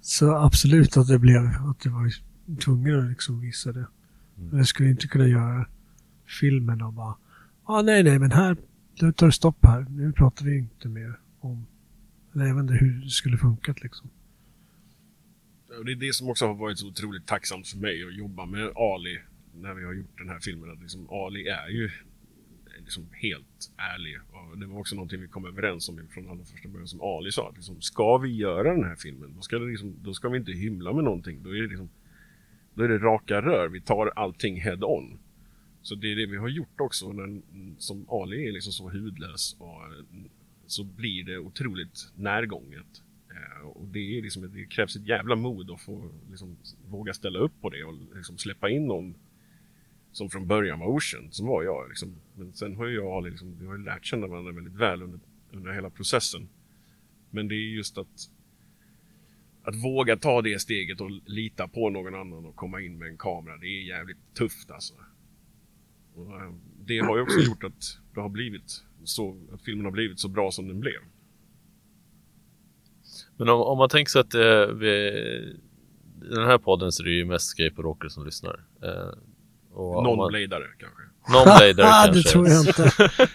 [0.00, 1.42] Så absolut att det blev...
[1.42, 2.12] Att jag var
[2.60, 3.86] tvungen att liksom visa det.
[4.34, 5.66] Men jag skulle inte kunna göra
[6.40, 7.14] filmen och bara...
[7.64, 8.56] ah, nej, nej, men här...
[9.00, 9.86] Nu tar det stopp här.
[9.90, 11.66] Nu pratar vi inte mer om...
[12.34, 14.10] Eller jag vet inte hur det skulle funkat liksom.
[15.78, 18.46] Och det är det som också har varit så otroligt tacksamt för mig att jobba
[18.46, 19.18] med Ali
[19.54, 20.70] när vi har gjort den här filmen.
[20.70, 24.18] Att liksom Ali är ju eh, liksom helt ärlig.
[24.32, 27.32] Och det var också någonting vi kom överens om från allra första början som Ali
[27.32, 27.48] sa.
[27.48, 30.38] Att liksom, ska vi göra den här filmen då ska, det liksom, då ska vi
[30.38, 31.42] inte hymla med någonting.
[31.42, 31.90] Då är, det liksom,
[32.74, 33.68] då är det raka rör.
[33.68, 35.18] Vi tar allting head on.
[35.82, 37.12] Så det är det vi har gjort också.
[37.12, 37.42] När,
[37.78, 40.04] som Ali är liksom så hudlös och, eh,
[40.72, 43.02] så blir det otroligt närgånget.
[43.30, 46.56] Eh, och det, är liksom, det krävs ett jävla mod att få liksom,
[46.88, 49.14] våga ställa upp på det och liksom, släppa in någon
[50.12, 51.88] som från början var okänd, som var jag.
[51.88, 52.16] Liksom.
[52.34, 55.02] Men sen har ju jag och Ali liksom, vi har lärt känna varandra väldigt väl
[55.02, 55.20] under,
[55.52, 56.48] under hela processen.
[57.30, 58.30] Men det är just att
[59.64, 63.18] att våga ta det steget och lita på någon annan och komma in med en
[63.18, 64.94] kamera, det är jävligt tufft alltså.
[66.14, 66.52] Och, eh,
[66.84, 70.28] det har ju också gjort att det har blivit så, att filmen har blivit så
[70.28, 71.00] bra som den blev.
[73.36, 74.88] Men om, om man tänker sig att eh, vi,
[76.30, 78.60] i den här podden så är det ju mest skateboardåkare som lyssnar.
[78.82, 79.18] Eh,
[79.72, 81.02] och Någon man- bladare kanske.
[81.32, 82.22] Någon bladare Ah, kanske.
[82.22, 83.10] det tror jag inte.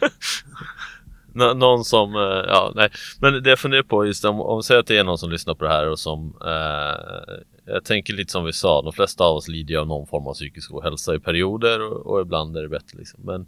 [1.33, 2.89] Nå- någon som, eh, ja nej.
[3.21, 5.29] Men det jag funderar på just om, om vi säger att det är någon som
[5.31, 7.33] lyssnar på det här och som eh,
[7.73, 10.27] Jag tänker lite som vi sa, de flesta av oss lider ju av någon form
[10.27, 13.19] av psykisk ohälsa i perioder och, och ibland är det bättre liksom.
[13.23, 13.45] Men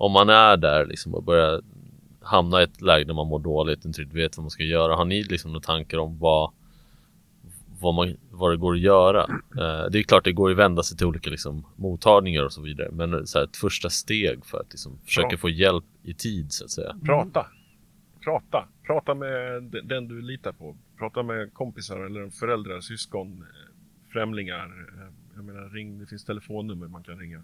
[0.00, 1.62] om man är där liksom och börjar
[2.22, 4.94] hamna i ett läge där man mår dåligt, inte riktigt vet vad man ska göra.
[4.96, 6.52] Har ni liksom några tankar om vad
[7.80, 9.20] vad, man, vad det går att göra.
[9.58, 12.62] Eh, det är klart det går att vända sig till olika liksom, mottagningar och så
[12.62, 12.88] vidare.
[12.92, 16.64] Men så här, ett första steg för att liksom, försöka få hjälp i tid så
[16.64, 16.96] att säga.
[17.04, 17.46] Prata.
[18.24, 18.68] Prata.
[18.86, 20.76] Prata med den du litar på.
[20.98, 23.74] Prata med kompisar eller föräldrar, syskon, eh,
[24.12, 24.64] främlingar.
[24.66, 27.42] Eh, Jag menar, ring, det finns telefonnummer man kan ringa.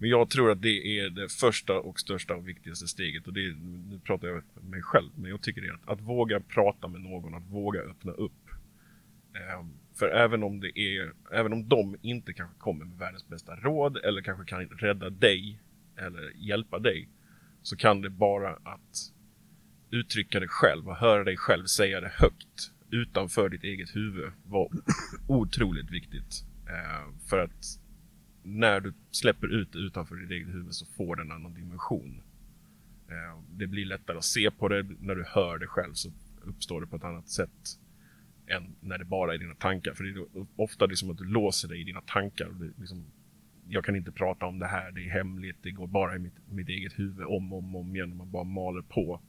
[0.00, 3.26] Men jag tror att det är det första och största och viktigaste steget.
[3.26, 3.52] Och det är,
[3.90, 6.88] nu pratar jag för mig själv, men jag tycker det är att, att våga prata
[6.88, 8.32] med någon, att våga öppna upp.
[9.58, 13.56] Um, För även om det är, även om de inte kanske kommer med världens bästa
[13.56, 15.60] råd eller kanske kan rädda dig
[15.96, 17.08] eller hjälpa dig
[17.62, 19.12] så kan det bara att
[19.90, 24.70] uttrycka det själv och höra dig själv säga det högt utanför ditt eget huvud var
[25.28, 26.44] otroligt viktigt.
[26.68, 27.80] Eh, för att
[28.42, 32.22] när du släpper ut det utanför ditt eget huvud så får det en annan dimension.
[33.08, 34.86] Eh, det blir lättare att se på det.
[35.00, 36.12] När du hör det själv så
[36.44, 37.78] uppstår det på ett annat sätt
[38.46, 39.94] än när det bara är dina tankar.
[39.94, 42.46] För det är ofta liksom att du låser dig i dina tankar.
[42.46, 43.04] Och liksom,
[43.68, 46.34] jag kan inte prata om det här, det är hemligt, det går bara i mitt,
[46.48, 48.16] mitt eget huvud om och om, om igen.
[48.16, 49.20] Man bara maler på.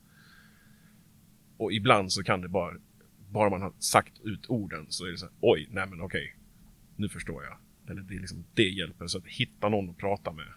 [1.58, 2.76] Och ibland så kan det bara,
[3.30, 6.36] bara man har sagt ut orden så är det så här, oj, nej men okej,
[6.96, 7.58] nu förstår jag.
[7.92, 10.48] Eller det, liksom, det hjälper, så att hitta någon att prata med.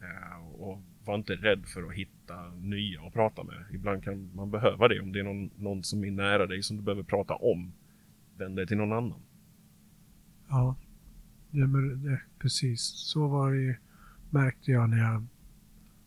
[0.00, 3.64] Eh, och var inte rädd för att hitta nya att prata med.
[3.72, 6.76] Ibland kan man behöva det om det är någon, någon som är nära dig som
[6.76, 7.72] du behöver prata om.
[8.36, 9.20] Vänd dig till någon annan.
[10.48, 10.76] Ja,
[11.50, 12.80] det, men det, precis.
[12.82, 13.74] Så var det ju,
[14.30, 15.26] märkte jag när jag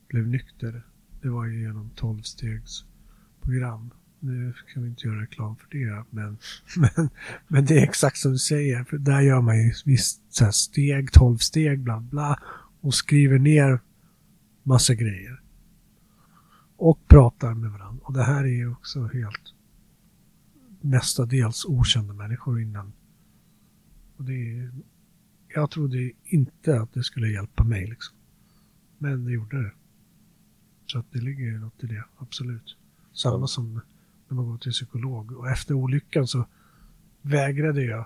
[0.07, 0.81] blev nykter.
[1.21, 3.89] Det var ju genom 12-stegsprogram.
[4.19, 6.37] Nu kan vi inte göra reklam för det, men,
[6.77, 7.09] men,
[7.47, 8.83] men det är exakt som du säger.
[8.83, 12.39] För där gör man ju visst så steg, 12 steg, bla bla.
[12.81, 13.79] Och skriver ner
[14.63, 15.41] massa grejer.
[16.75, 18.05] Och pratar med varandra.
[18.05, 19.53] Och det här är ju också helt...
[20.81, 22.93] mestadels okända människor innan.
[24.17, 24.71] Och det,
[25.55, 28.15] jag trodde inte att det skulle hjälpa mig liksom.
[28.97, 29.71] Men det gjorde det.
[30.85, 32.77] Så att det ligger något i det, absolut.
[33.13, 33.81] Samma som
[34.29, 35.31] när man går till psykolog.
[35.31, 36.45] Och efter olyckan så
[37.21, 38.05] vägrade jag.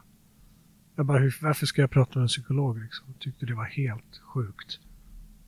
[0.96, 3.06] Jag bara, hur, varför ska jag prata med en psykolog liksom?
[3.08, 4.80] Jag tyckte det var helt sjukt.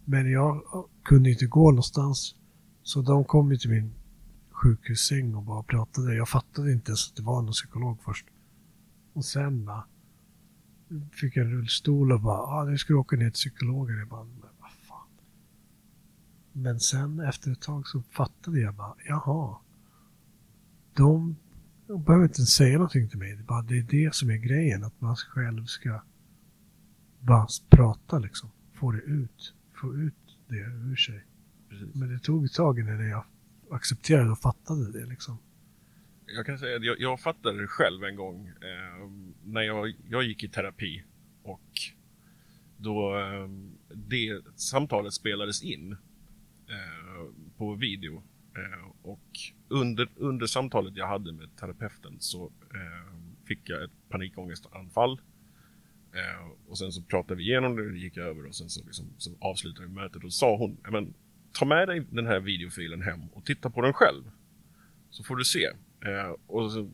[0.05, 0.63] Men jag
[1.03, 2.35] kunde inte gå någonstans.
[2.83, 3.93] Så de kom ju till min
[4.51, 6.15] sjukhussäng och bara pratade.
[6.15, 8.25] Jag fattade inte ens att det var någon psykolog först.
[9.13, 9.87] Och sen va,
[11.11, 13.97] fick jag en rullstol och bara, ah, nu ska du åka ner till psykologen.
[13.97, 15.07] Jag bara, men vad fan.
[16.51, 19.55] Men sen efter ett tag så fattade jag bara, jaha.
[20.95, 21.35] De,
[21.87, 23.35] de behöver inte ens säga någonting till mig.
[23.35, 26.01] Det är, bara, det är det som är grejen, att man själv ska
[27.19, 28.49] bara prata liksom.
[28.73, 29.53] Få det ut.
[29.73, 31.25] Få ut det ur sig.
[31.69, 31.95] Precis.
[31.95, 33.25] Men det tog ett tag innan jag
[33.71, 35.37] accepterade och fattade det liksom.
[36.25, 39.09] Jag kan säga att jag, jag fattade det själv en gång eh,
[39.43, 41.03] när jag, jag gick i terapi
[41.43, 41.71] och
[42.77, 43.49] då eh,
[43.95, 45.91] det samtalet spelades in
[46.67, 48.23] eh, på video
[48.55, 49.29] Eh, och
[49.67, 53.15] under, under samtalet jag hade med terapeuten så eh,
[53.47, 55.21] fick jag ett panikångestanfall
[56.13, 59.05] eh, och sen så pratade vi igenom det, det gick över och sen så, liksom,
[59.17, 61.13] så avslutade vi mötet och sa hon, men
[61.51, 64.23] ta med dig den här videofilen hem och titta på den själv
[65.13, 65.65] så får du se.
[66.05, 66.91] Eh, och så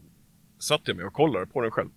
[0.60, 1.90] satte jag mig och kollade på den själv.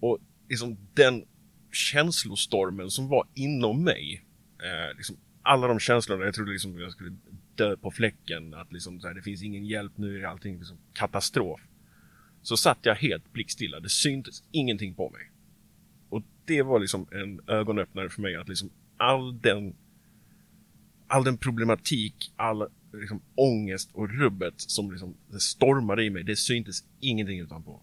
[0.00, 1.24] Och liksom den
[1.72, 4.24] känslostormen som var inom mig.
[4.58, 7.16] Eh, liksom alla de känslorna, jag trodde liksom jag skulle
[7.60, 8.54] dö på fläcken.
[8.54, 11.60] Att liksom så här, det finns ingen hjälp, nu är allting liksom katastrof.
[12.42, 15.30] Så satt jag helt blickstilla, det syntes ingenting på mig.
[16.08, 19.74] Och det var liksom en ögonöppnare för mig att liksom all den
[21.06, 26.84] all den problematik, all liksom, ångest och rubbet som liksom, stormade i mig, det syntes
[27.00, 27.82] ingenting utanpå.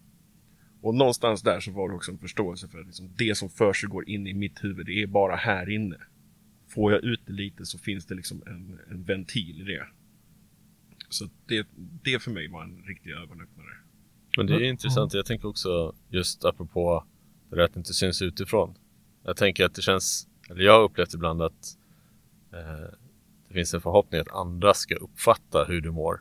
[0.80, 4.08] Och någonstans där så var det också en förståelse för att liksom, det som försiggår
[4.08, 5.96] in i mitt huvud, det är bara här inne.
[6.68, 9.86] Får jag ut det lite så finns det liksom en, en ventil i det.
[11.08, 11.66] Så det,
[12.02, 13.66] det för mig var en riktig ögonöppnare.
[14.36, 14.66] Men det är Ja.
[14.66, 15.14] intressant.
[15.14, 17.04] Jag tänker också just apropå
[17.50, 18.74] det där att det inte syns utifrån.
[19.24, 21.76] Jag tänker att det känns, eller jag har upplevt ibland att
[22.52, 22.94] eh,
[23.48, 26.20] det finns en förhoppning att andra ska uppfatta hur du mår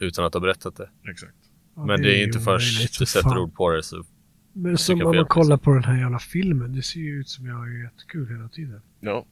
[0.00, 0.90] utan att ha berättat det.
[1.10, 1.34] Exakt.
[1.76, 2.58] Ja, Men det är inte förrän
[2.98, 3.38] du sätter fan.
[3.38, 4.04] ord på det så
[4.52, 7.46] Men som om man kollar på den här jävla filmen, det ser ju ut som
[7.46, 8.80] jag har jättekul hela tiden.
[9.00, 9.26] Ja,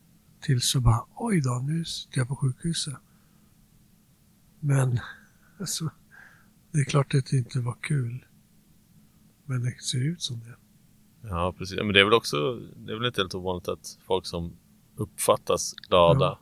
[0.46, 2.94] Tills så bara, oj då, nu sitter jag på sjukhuset.
[4.61, 5.00] Men,
[5.61, 5.90] alltså,
[6.72, 8.24] det är klart att det inte var kul.
[9.44, 10.56] Men det ser ut som det.
[11.28, 11.76] Ja, precis.
[11.78, 14.56] Men det är väl också, det är väl inte helt ovanligt att folk som
[14.96, 16.38] uppfattas glada, Ja.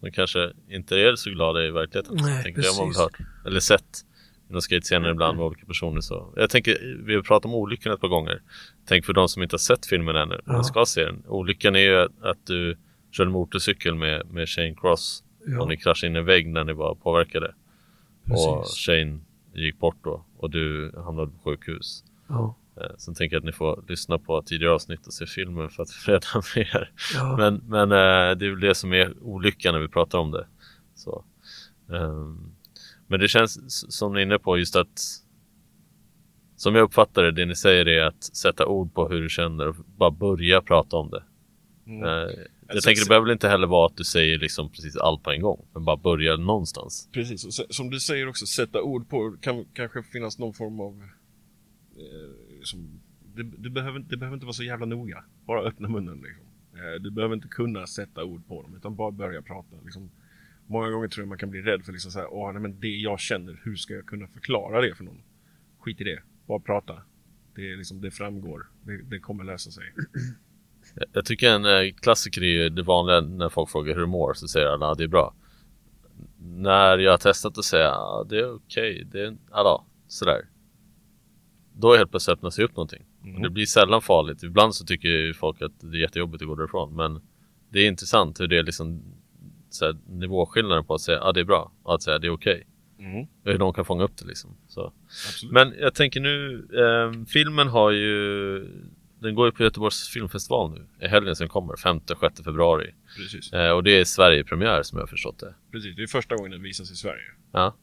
[0.00, 2.16] som kanske inte är så glada i verkligheten.
[2.20, 3.26] Nej, tänker, det har man väl precis.
[3.26, 4.04] hört, eller sett
[4.48, 6.00] i några skatescener ibland med olika personer.
[6.00, 6.32] Så.
[6.36, 8.42] Jag tänker, vi har pratat om olyckan ett par gånger.
[8.86, 10.52] Tänk för de som inte har sett filmen ännu, Ja.
[10.52, 11.22] men ska se den.
[11.26, 12.78] Olyckan är ju att, att du
[13.16, 16.64] körde motorcykel med, med Shane Cross och Ja, ni kraschade in i en vägg när
[16.64, 17.54] ni var påverkade.
[18.30, 18.76] Och precis.
[18.86, 19.18] Shane
[19.54, 22.04] gick bort då och du hamnade på sjukhus.
[22.28, 25.70] Ja, Eh, Sen tänker jag att ni får lyssna på tidigare avsnitt och se filmen
[25.70, 26.92] för att få reda mer.
[27.14, 27.36] ja.
[27.36, 30.46] Men, men eh, det är väl det som är olyckan när vi pratar om det.
[30.94, 31.24] Så.
[31.92, 32.52] ehm,
[33.06, 35.00] men det känns som ni är inne på just att
[36.56, 39.68] som jag uppfattar det, det ni säger är att sätta ord på hur du känner
[39.68, 41.22] och bara börja prata om det.
[41.86, 42.28] mm.
[42.74, 45.22] Jag Alltså, tänker det så- behöver inte heller vara att du säger liksom precis allt
[45.22, 47.08] på en gång, men bara börja någonstans.
[47.12, 50.80] Precis, och se- som du säger också, sätta ord på kan kanske finnas någon form
[50.80, 51.02] av...
[51.96, 53.00] Eh, som,
[53.34, 55.24] det, det, behöver, det behöver inte vara så jävla noga.
[55.46, 56.44] Bara öppna munnen liksom.
[56.74, 59.76] Eh, du behöver inte kunna sätta ord på dem, utan bara börja prata.
[59.84, 60.10] Liksom,
[60.66, 62.80] många gånger tror jag man kan bli rädd för liksom så här, Åh, nej, men
[62.80, 65.22] det jag känner, hur ska jag kunna förklara det för någon?
[65.78, 67.02] Skit i det, bara prata.
[67.54, 69.84] Det, är liksom, det framgår, det, det kommer lösa sig.
[71.12, 74.34] Jag- tycker en eh, klassiker är ju det vanliga när folk frågar hur du mår
[74.34, 75.34] så säger alla att det är bra.
[76.38, 80.40] När jag har testat att säga att det är okej, det är ja, sådär.
[81.76, 83.04] Då helt plötsligt öppnar sig upp någonting.
[83.24, 83.36] Mm.
[83.36, 84.42] Och det blir sällan farligt.
[84.42, 86.96] Ibland så tycker folk att det är jättejobbigt att gå därifrån.
[86.96, 87.20] Men
[87.68, 89.02] det är intressant hur det är liksom
[89.70, 92.26] så här, nivåskillnaden på att säga att ah, det är bra och att säga det
[92.26, 92.66] är okej.
[92.98, 94.56] Mm, Hur de kan fånga upp det liksom.
[95.50, 98.56] Men jag tänker nu, ehm, filmen har ju
[99.24, 102.94] Den går ju på Göteborgs filmfestival nu i helgen som kommer, 5-6 februari.
[103.16, 105.54] precis, Eh, och det är Sverigepremiär som jag har förstått det.
[105.72, 107.24] precis, det är första gången den visas i Sverige.
[107.52, 107.76] Ja.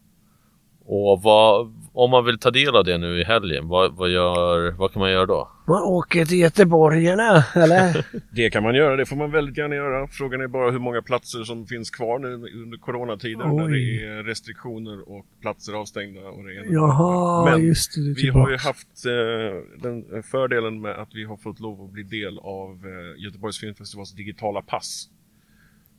[0.86, 4.72] Och vad, om man vill ta del av det nu i helgen, vad, vad, gör,
[4.72, 5.52] vad kan man göra då?
[5.68, 8.06] Man åker till Göteborgarna, eller?
[8.36, 10.08] Det kan man göra, det får man väldigt gärna göra.
[10.08, 13.72] Frågan är bara hur många platser som finns kvar nu under coronatiden när Oj.
[13.72, 16.22] det är restriktioner och platser avstängda.
[16.22, 16.66] Och det ena.
[16.70, 18.22] Jaha, Men just det.
[18.22, 22.04] Vi har ju haft eh, den fördelen med att vi har fått lov att bli
[22.04, 25.10] del av eh, Göteborgs filmfestivals digitala pass.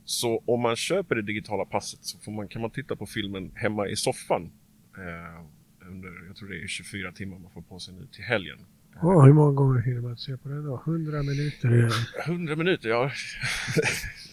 [0.05, 3.51] Så om man köper det digitala passet så får man, kan man titta på filmen
[3.55, 4.51] hemma i soffan.
[4.97, 5.45] Eh,
[5.89, 8.57] under, jag tror det är 24 timmar man får på sig nu till helgen.
[9.01, 10.81] Åh, hur många gånger hinner man se på det då?
[10.85, 11.91] 100 minuter redan.
[12.27, 13.11] 100 minuter, ja.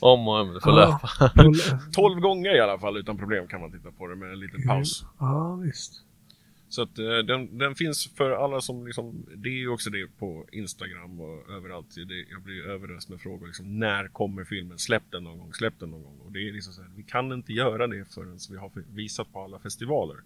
[0.01, 1.01] Om och om, det får Ja.
[1.33, 1.33] löpa.
[1.93, 4.63] 12 gånger i alla fall utan problem kan man titta på det med en liten
[4.63, 5.05] paus.
[5.19, 6.03] Ja, visst.
[6.69, 10.07] Så att eh, den, den finns för alla som liksom, det är ju också det
[10.19, 11.95] på Instagram och överallt.
[12.09, 14.79] Det, jag blir överöst med frågor liksom, när kommer filmen?
[14.79, 16.19] Släpp den någon gång, släpp den någon gång.
[16.27, 19.33] Och det är liksom så här, vi kan inte göra det förrän vi har visat
[19.33, 20.17] på alla festivaler.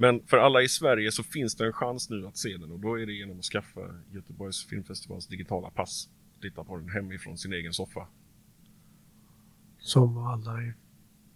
[0.00, 2.78] Men för alla i Sverige så finns det en chans nu att se den och
[2.78, 3.80] då är det genom att skaffa
[4.12, 6.08] Göteborgs filmfestivals digitala pass.
[6.42, 8.06] Titta på den hemifrån sin egen soffa.
[9.78, 10.58] Som alla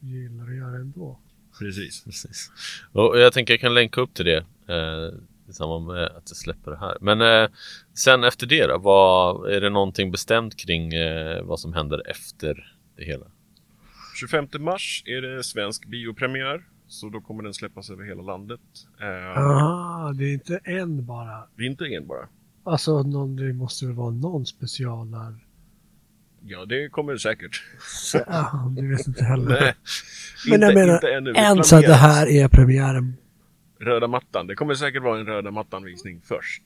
[0.01, 1.18] gillar att göra ändå.
[1.59, 2.05] Precis.
[2.05, 2.51] Precis.
[2.92, 6.37] Och jag tänker jag kan länka upp till det eh, i samband med att jag
[6.37, 6.96] släpper det här.
[7.01, 7.51] Men eh,
[7.94, 12.77] sen efter det då, vad, är det någonting bestämt kring eh, vad som händer efter
[12.96, 13.27] det hela?
[14.20, 16.64] 25 mars är det svensk biopremiär.
[16.92, 18.61] Så då kommer den släppas över hela landet.
[19.37, 21.46] Aha, det är inte en bara.
[21.57, 22.28] Det är inte en bara.
[22.64, 25.35] Alltså, någon, det måste väl vara någon specialare.
[26.42, 27.64] Ja, det kommer säkert.
[27.81, 29.61] Så, ja, du vet inte heller.
[29.61, 29.74] Nej,
[30.46, 31.33] Men inte, jag menar, inte ännu.
[31.33, 33.16] Vi En så att det här är premiären.
[33.81, 34.46] Röda mattan.
[34.46, 36.62] Det kommer säkert vara en röda mattan-visning först.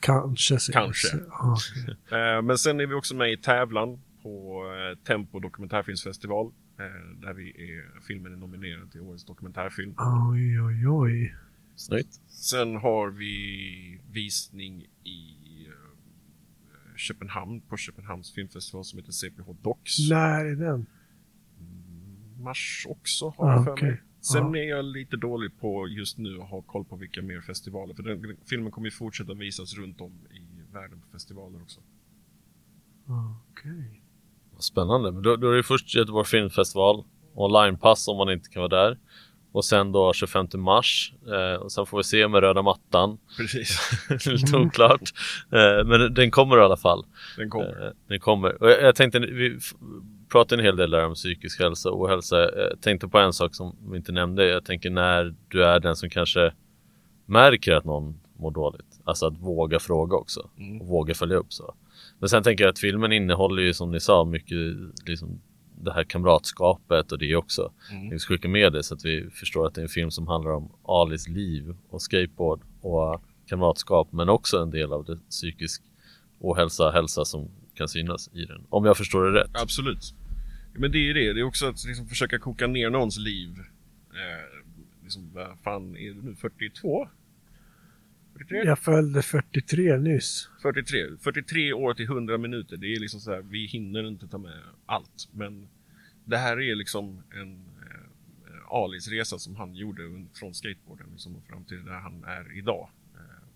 [0.00, 0.72] Kanske.
[0.72, 1.16] Kanske.
[1.28, 2.20] Ja, okej.
[2.20, 6.46] Eh, men sen är vi också med i tävlan på eh, Tempo dokumentärfilmsfestival.
[6.78, 9.94] Eh, där vi är, filmen är nominerad till årets dokumentärfilm.
[10.30, 11.36] Oj, oj, oj.
[11.76, 12.14] Snyggt.
[12.28, 20.10] Sen har vi visning i eh, Köpenhamn på Köpenhamns filmfestival som heter CPH Docs.
[20.10, 20.86] När är den?
[22.38, 23.88] mars också har Ah, jag för okej.
[23.90, 24.02] mig.
[24.20, 27.94] Sen är jag lite dålig på just nu att ha koll på vilka mer festivaler.
[27.94, 31.80] För den, filmen kommer ju fortsätta visas runt om i världen på festivaler också.
[33.50, 34.01] Okej.
[34.01, 34.01] Vad
[34.62, 35.12] Spännande.
[35.12, 38.98] Men då, då är det först Göteborg Filmfestival, onlinepass om man inte kan vara där.
[39.52, 41.12] Och sen då 25 mars.
[41.26, 43.18] Eh, och sen får vi se med röda mattan.
[43.36, 43.90] Precis.
[44.26, 45.10] Lite oklart.
[45.52, 47.04] Eh, men den kommer i alla fall.
[47.36, 47.86] Den kommer.
[47.86, 48.62] Eh, den kommer.
[48.62, 49.58] Och jag, jag tänkte, vi
[50.32, 52.36] pratar en hel del där om psykisk hälsa och ohälsa.
[52.36, 54.48] Jag tänkte på en sak som vi inte nämnde.
[54.48, 56.52] Jag tänker när du är den som kanske
[57.26, 59.00] märker att någon mår dåligt.
[59.04, 60.50] Alltså att våga fråga också.
[60.58, 60.80] Mm.
[60.80, 61.74] Och våga följa upp så.
[62.22, 64.58] Men sen tänker jag att filmen innehåller ju som ni sa mycket
[65.06, 65.40] liksom
[65.80, 67.72] det här kamratskapet och det också.
[67.90, 68.10] Mm.
[68.10, 70.26] Vi ska skicka med det så att vi förstår att det är en film som
[70.26, 75.82] handlar om Alis liv och skateboard och kamratskap men också en del av det psykisk
[76.38, 78.66] ohälsa, hälsa som kan synas i den.
[78.68, 79.50] Om jag förstår det rätt.
[79.54, 80.14] Absolut.
[80.74, 81.32] Men det är ju det.
[81.32, 83.50] Det är också att liksom försöka koka ner någons liv.
[84.10, 84.64] Eh,
[85.02, 86.34] liksom, vad fan är du nu?
[86.34, 87.08] 42?
[88.42, 88.68] 43?
[88.68, 90.48] Jag följde 43 nyss.
[90.62, 90.98] 43.
[91.20, 92.76] 43 år till 100 minuter.
[92.76, 95.28] Det är liksom så här, vi hinner inte ta med allt.
[95.32, 95.68] Men
[96.24, 100.02] det här är liksom en eh, Alis resa som han gjorde
[100.34, 102.90] från skateboarden liksom, fram till där han är idag.
[103.14, 103.46] Eh,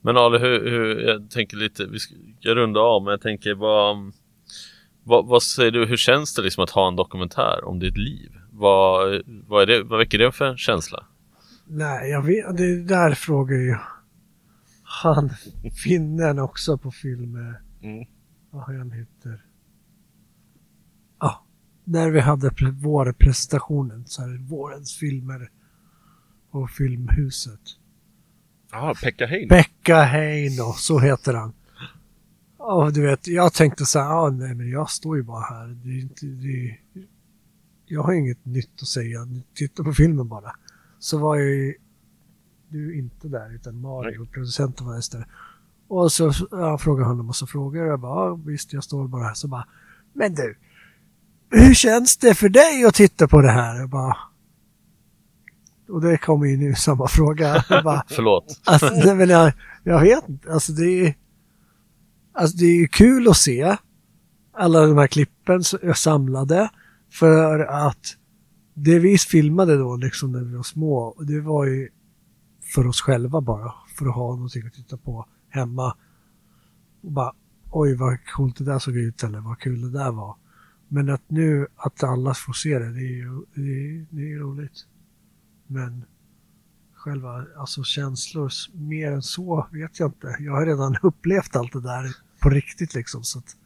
[0.00, 4.12] Men Ali, hur, hur, jag tänker lite, vi ska runda av men jag tänker vad,
[5.04, 8.30] vad, vad säger du, hur känns det liksom att ha en dokumentär om ditt liv?
[8.52, 11.06] Vad, vad, är det, vad väcker det för känsla?
[11.72, 13.76] Nej, jag vet Det där frågar ju
[14.82, 15.30] han
[15.84, 17.36] finnen också på film.
[17.82, 18.06] Mm.
[18.50, 19.44] Vad han heter.
[21.20, 21.44] Ja,
[21.84, 25.50] när vi hade pre- vårpresentationen så här vårens filmer
[26.50, 27.60] på Filmhuset.
[28.72, 29.48] Jaha, Pekka Heino.
[29.48, 31.52] Pekka Heino, så heter han.
[32.56, 35.66] Och du vet, jag tänkte så här, ah, nej men jag står ju bara här.
[35.66, 36.76] Det är inte, det
[37.86, 39.18] jag har inget nytt att säga.
[39.54, 40.52] Titta på filmen bara.
[41.00, 41.74] Så var ju,
[42.68, 45.26] du inte där, utan Mario, producenten var istället.
[45.88, 47.86] Och så jag frågade honom massa frågor.
[47.86, 49.34] Jag bara, ah, visst jag står bara här.
[49.34, 49.66] Så bara,
[50.12, 50.56] men du,
[51.50, 53.80] hur känns det för dig att titta på det här?
[53.80, 54.16] Jag bara,
[55.88, 57.64] och det kommer ju nu samma fråga.
[57.68, 58.60] Jag bara, Förlåt.
[58.64, 59.52] Alltså, nej, men jag,
[59.84, 60.52] jag vet inte.
[60.52, 61.14] Alltså det är
[62.32, 63.76] Alltså det är ju kul att se
[64.52, 66.70] alla de här klippen samlade.
[67.12, 68.16] För att
[68.74, 71.88] det vi filmade då liksom när vi var små, det var ju
[72.74, 73.72] för oss själva bara.
[73.98, 75.96] För att ha någonting att titta på hemma.
[77.02, 77.32] Och bara,
[77.70, 80.36] oj vad coolt det där såg ut eller vad kul det där var.
[80.88, 84.38] Men att nu att alla får se det, det är ju det är, det är
[84.38, 84.86] roligt.
[85.66, 86.04] Men
[86.94, 90.36] själva alltså känslor mer än så vet jag inte.
[90.38, 93.24] Jag har redan upplevt allt det där på riktigt liksom.
[93.24, 93.56] Så att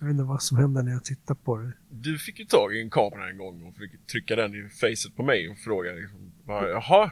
[0.00, 1.72] jag vet inte vad som händer när jag tittar på det.
[1.90, 5.16] Du fick ju tag i en kamera en gång och fick trycka den i facet
[5.16, 7.10] på mig och fråga liksom, bara, Jaha,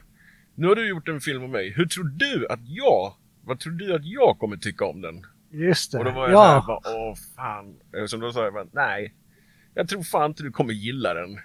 [0.55, 1.73] nu har du gjort en film om mig.
[1.77, 3.15] Hur tror du att jag,
[3.45, 5.27] vad tror du att jag kommer tycka om den?
[5.51, 5.99] Just det.
[5.99, 6.65] Och då var jag ja.
[6.69, 7.77] ja, bara, åh fan.
[7.97, 9.15] Eh, Som då sa jag bara, nej.
[9.75, 11.39] Jag tror fan inte du kommer gilla den.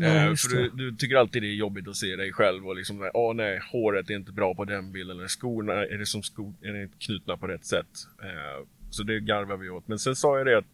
[0.00, 2.76] ja, Eh, för du, du tycker alltid det är jobbigt att se dig själv och
[2.76, 6.22] liksom, åh nej, håret är inte bra på den bilden, eller skorna, är det som
[6.22, 7.86] skor, är det inte knutna på rätt sätt?
[8.22, 9.88] Eh, så det garvar vi åt.
[9.88, 10.64] Men sen sa jag det att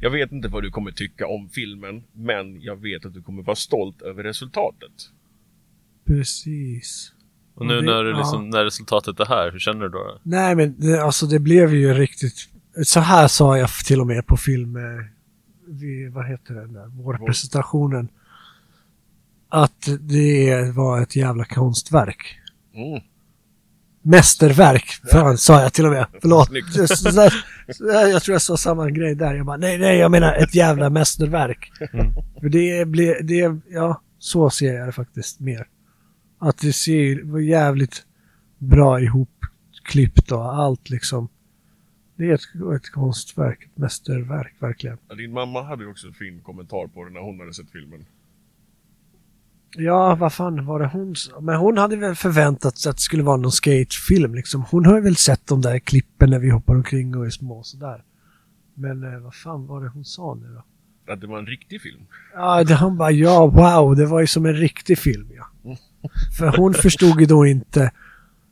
[0.00, 3.42] jag vet inte vad du kommer tycka om filmen, men jag vet att du kommer
[3.42, 4.92] vara stolt över resultatet.
[6.06, 7.12] Precis.
[7.54, 8.16] Och nu det- när, du ja.
[8.18, 10.18] liksom, när resultatet är här, hur känner du då?
[10.22, 12.48] Nej, men det, alltså det blev ju riktigt...
[12.84, 14.76] Så här sa jag till och med på film...
[14.76, 14.82] eh,
[15.66, 16.86] Vi, vad heter den där?
[16.86, 18.08] Vårpresentationen.
[19.48, 22.38] Att det var ett jävla konstverk.
[22.74, 23.02] Mm.
[24.06, 26.06] Mästerverk, fan sa jag till och med.
[26.20, 26.50] Förlåt.
[28.12, 29.34] Jag tror jag sa samma grej där.
[29.34, 31.72] Jag bara, nej, nej, jag menar ett jävla mästerverk.
[31.92, 32.14] Mm.
[32.40, 35.66] För det blir, det, ja, så ser jag det faktiskt mer.
[36.38, 38.06] Att det ser var jävligt
[38.58, 41.28] bra ihopklippt och allt liksom.
[42.16, 44.98] Det är ett, ett konstverk, ett mästerverk verkligen.
[45.08, 47.70] Ja, din mamma hade ju också en fin kommentar på det när hon hade sett
[47.70, 48.06] filmen.
[49.76, 51.14] Ja, vad fan var det hon?
[51.40, 54.64] Men hon hade väl förväntat sig att det skulle vara någon skatefilm liksom.
[54.70, 57.58] Hon har ju väl sett de där klippen när vi hoppar omkring och är små
[57.58, 58.02] och sådär.
[58.74, 60.64] Men eh, vad fan var det hon sa nu då?
[61.12, 62.06] Att det var en riktig film.
[62.34, 65.76] Ja, det, han bara ja, wow, det var ju som en riktig film ja.
[66.38, 67.90] För hon förstod ju då inte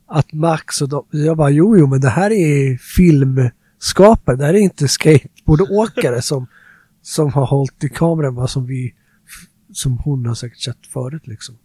[0.07, 4.53] att Max och de, jag bara jo, jo, men det här är filmskapare, det här
[4.53, 6.47] är inte skateboardåkare som,
[7.01, 8.93] som har hållit i kameran vad som vi,
[9.73, 11.57] som hon har säkert sett förut liksom.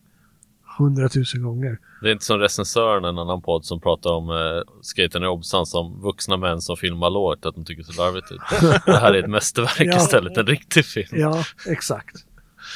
[0.79, 1.79] Hundratusen gånger.
[2.03, 5.67] Det är inte som recensören, en annan podd som pratar om eh, skaten i Obsan
[5.67, 8.41] som vuxna män som filmar lågt, att de tycker så larvigt ut.
[8.87, 9.97] Det här är ett mästerverk Ja.
[9.97, 11.09] istället, en riktig film.
[11.11, 12.17] Ja, exakt.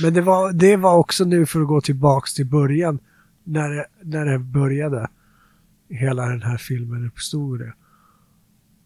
[0.02, 2.98] Men det var, det var också nu för att gå tillbaks till början,
[3.44, 5.08] när det, när det började.
[5.88, 7.72] Hela den här filmen uppstod det.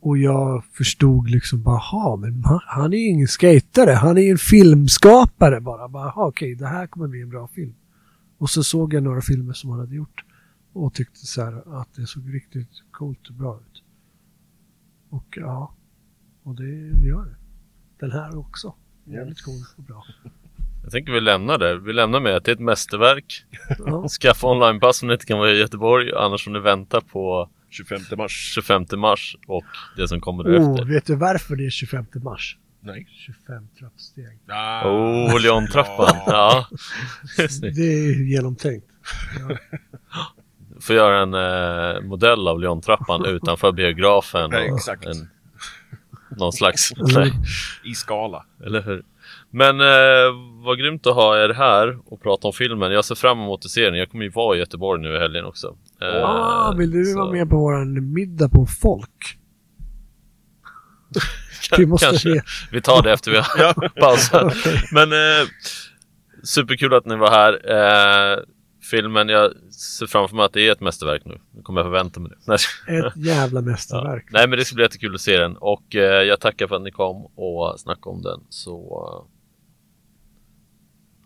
[0.07, 4.31] Och jag förstod liksom bara, "Ha, men han, är ju ingen skatare, han är ju
[4.31, 5.89] en filmskapare bara.
[5.89, 7.75] bara "Ha, okej, det här kommer bli en bra film.
[8.39, 10.25] Och så såg jag några filmer som han hade gjort
[10.73, 13.83] och tyckte så här att det såg riktigt coolt och bra ut.
[15.11, 15.75] Och ja,
[16.43, 16.69] och det
[17.07, 17.37] gör det.
[18.01, 18.75] Den här också.
[19.05, 20.05] Jävligt cool och bra.
[20.83, 21.79] Jag tänker vi lämnar det.
[21.79, 23.45] Vi lämnar med att det är ett mästerverk.
[23.87, 24.09] Ja.
[24.09, 28.01] Skaffa onlinepass om ni inte kan vara i Göteborg, annars får ni vänta på 25
[28.19, 28.53] mars.
[28.55, 29.65] 25 mars och
[29.97, 30.85] det som kommer Oh, därefter.
[30.85, 32.57] vet du varför det är 25 mars?
[32.81, 33.07] Nej.
[33.27, 34.39] 25 trappsteg.
[34.49, 36.17] Ah, Oh, Leontrappan.
[36.27, 36.67] Ja.
[37.51, 37.77] Snyggt.
[37.77, 38.87] Det är genomtänkt.
[40.81, 44.51] Får göra en eh, modell av Leontrappan utanför biografen.
[44.51, 45.07] Nej, exakt.
[45.07, 45.29] En,
[46.37, 46.93] någon slags...
[46.97, 47.33] Nej,
[47.85, 48.47] I skala.
[48.67, 49.03] eller hur?
[49.51, 52.93] Men eh, vad grymt att ha er här och prata om filmen.
[52.93, 53.95] Jag ser fram emot att se den.
[53.99, 55.77] Jag kommer ju vara i Göteborg nu i helgen också.
[56.03, 59.39] Eh, Ah, vill du så- vara med på våran middag på Folk?
[61.79, 62.33] Vi måste Kanske.
[62.35, 62.43] se.
[62.73, 64.55] Vi tar det efter vi har pausat.
[64.93, 65.49] Men eh,
[66.43, 67.53] superkul att ni var här.
[68.35, 68.39] Eh,
[68.91, 71.39] filmen, jag ser framför mig att det är ett mästerverk nu.
[71.55, 72.55] Nu kommer jag förvänta mig det.
[72.55, 73.65] Ett jävla ja.
[73.65, 74.27] mästerverk.
[74.31, 76.83] Nej men det ska bli jättekul att se den och eh, jag tackar för att
[76.83, 78.41] ni kom och snackade om den.
[78.49, 79.33] Så eh,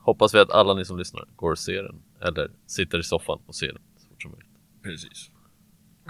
[0.04, 3.38] hoppas vi att alla ni som lyssnar går och ser den eller sitter i soffan
[3.46, 4.49] och ser den så fort som möjligt.
[4.82, 5.30] Precis.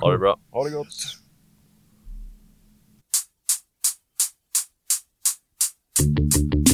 [0.00, 0.40] Ha det bra.
[0.50, 1.20] Ha det gott.
[6.00, 6.69] Thank you.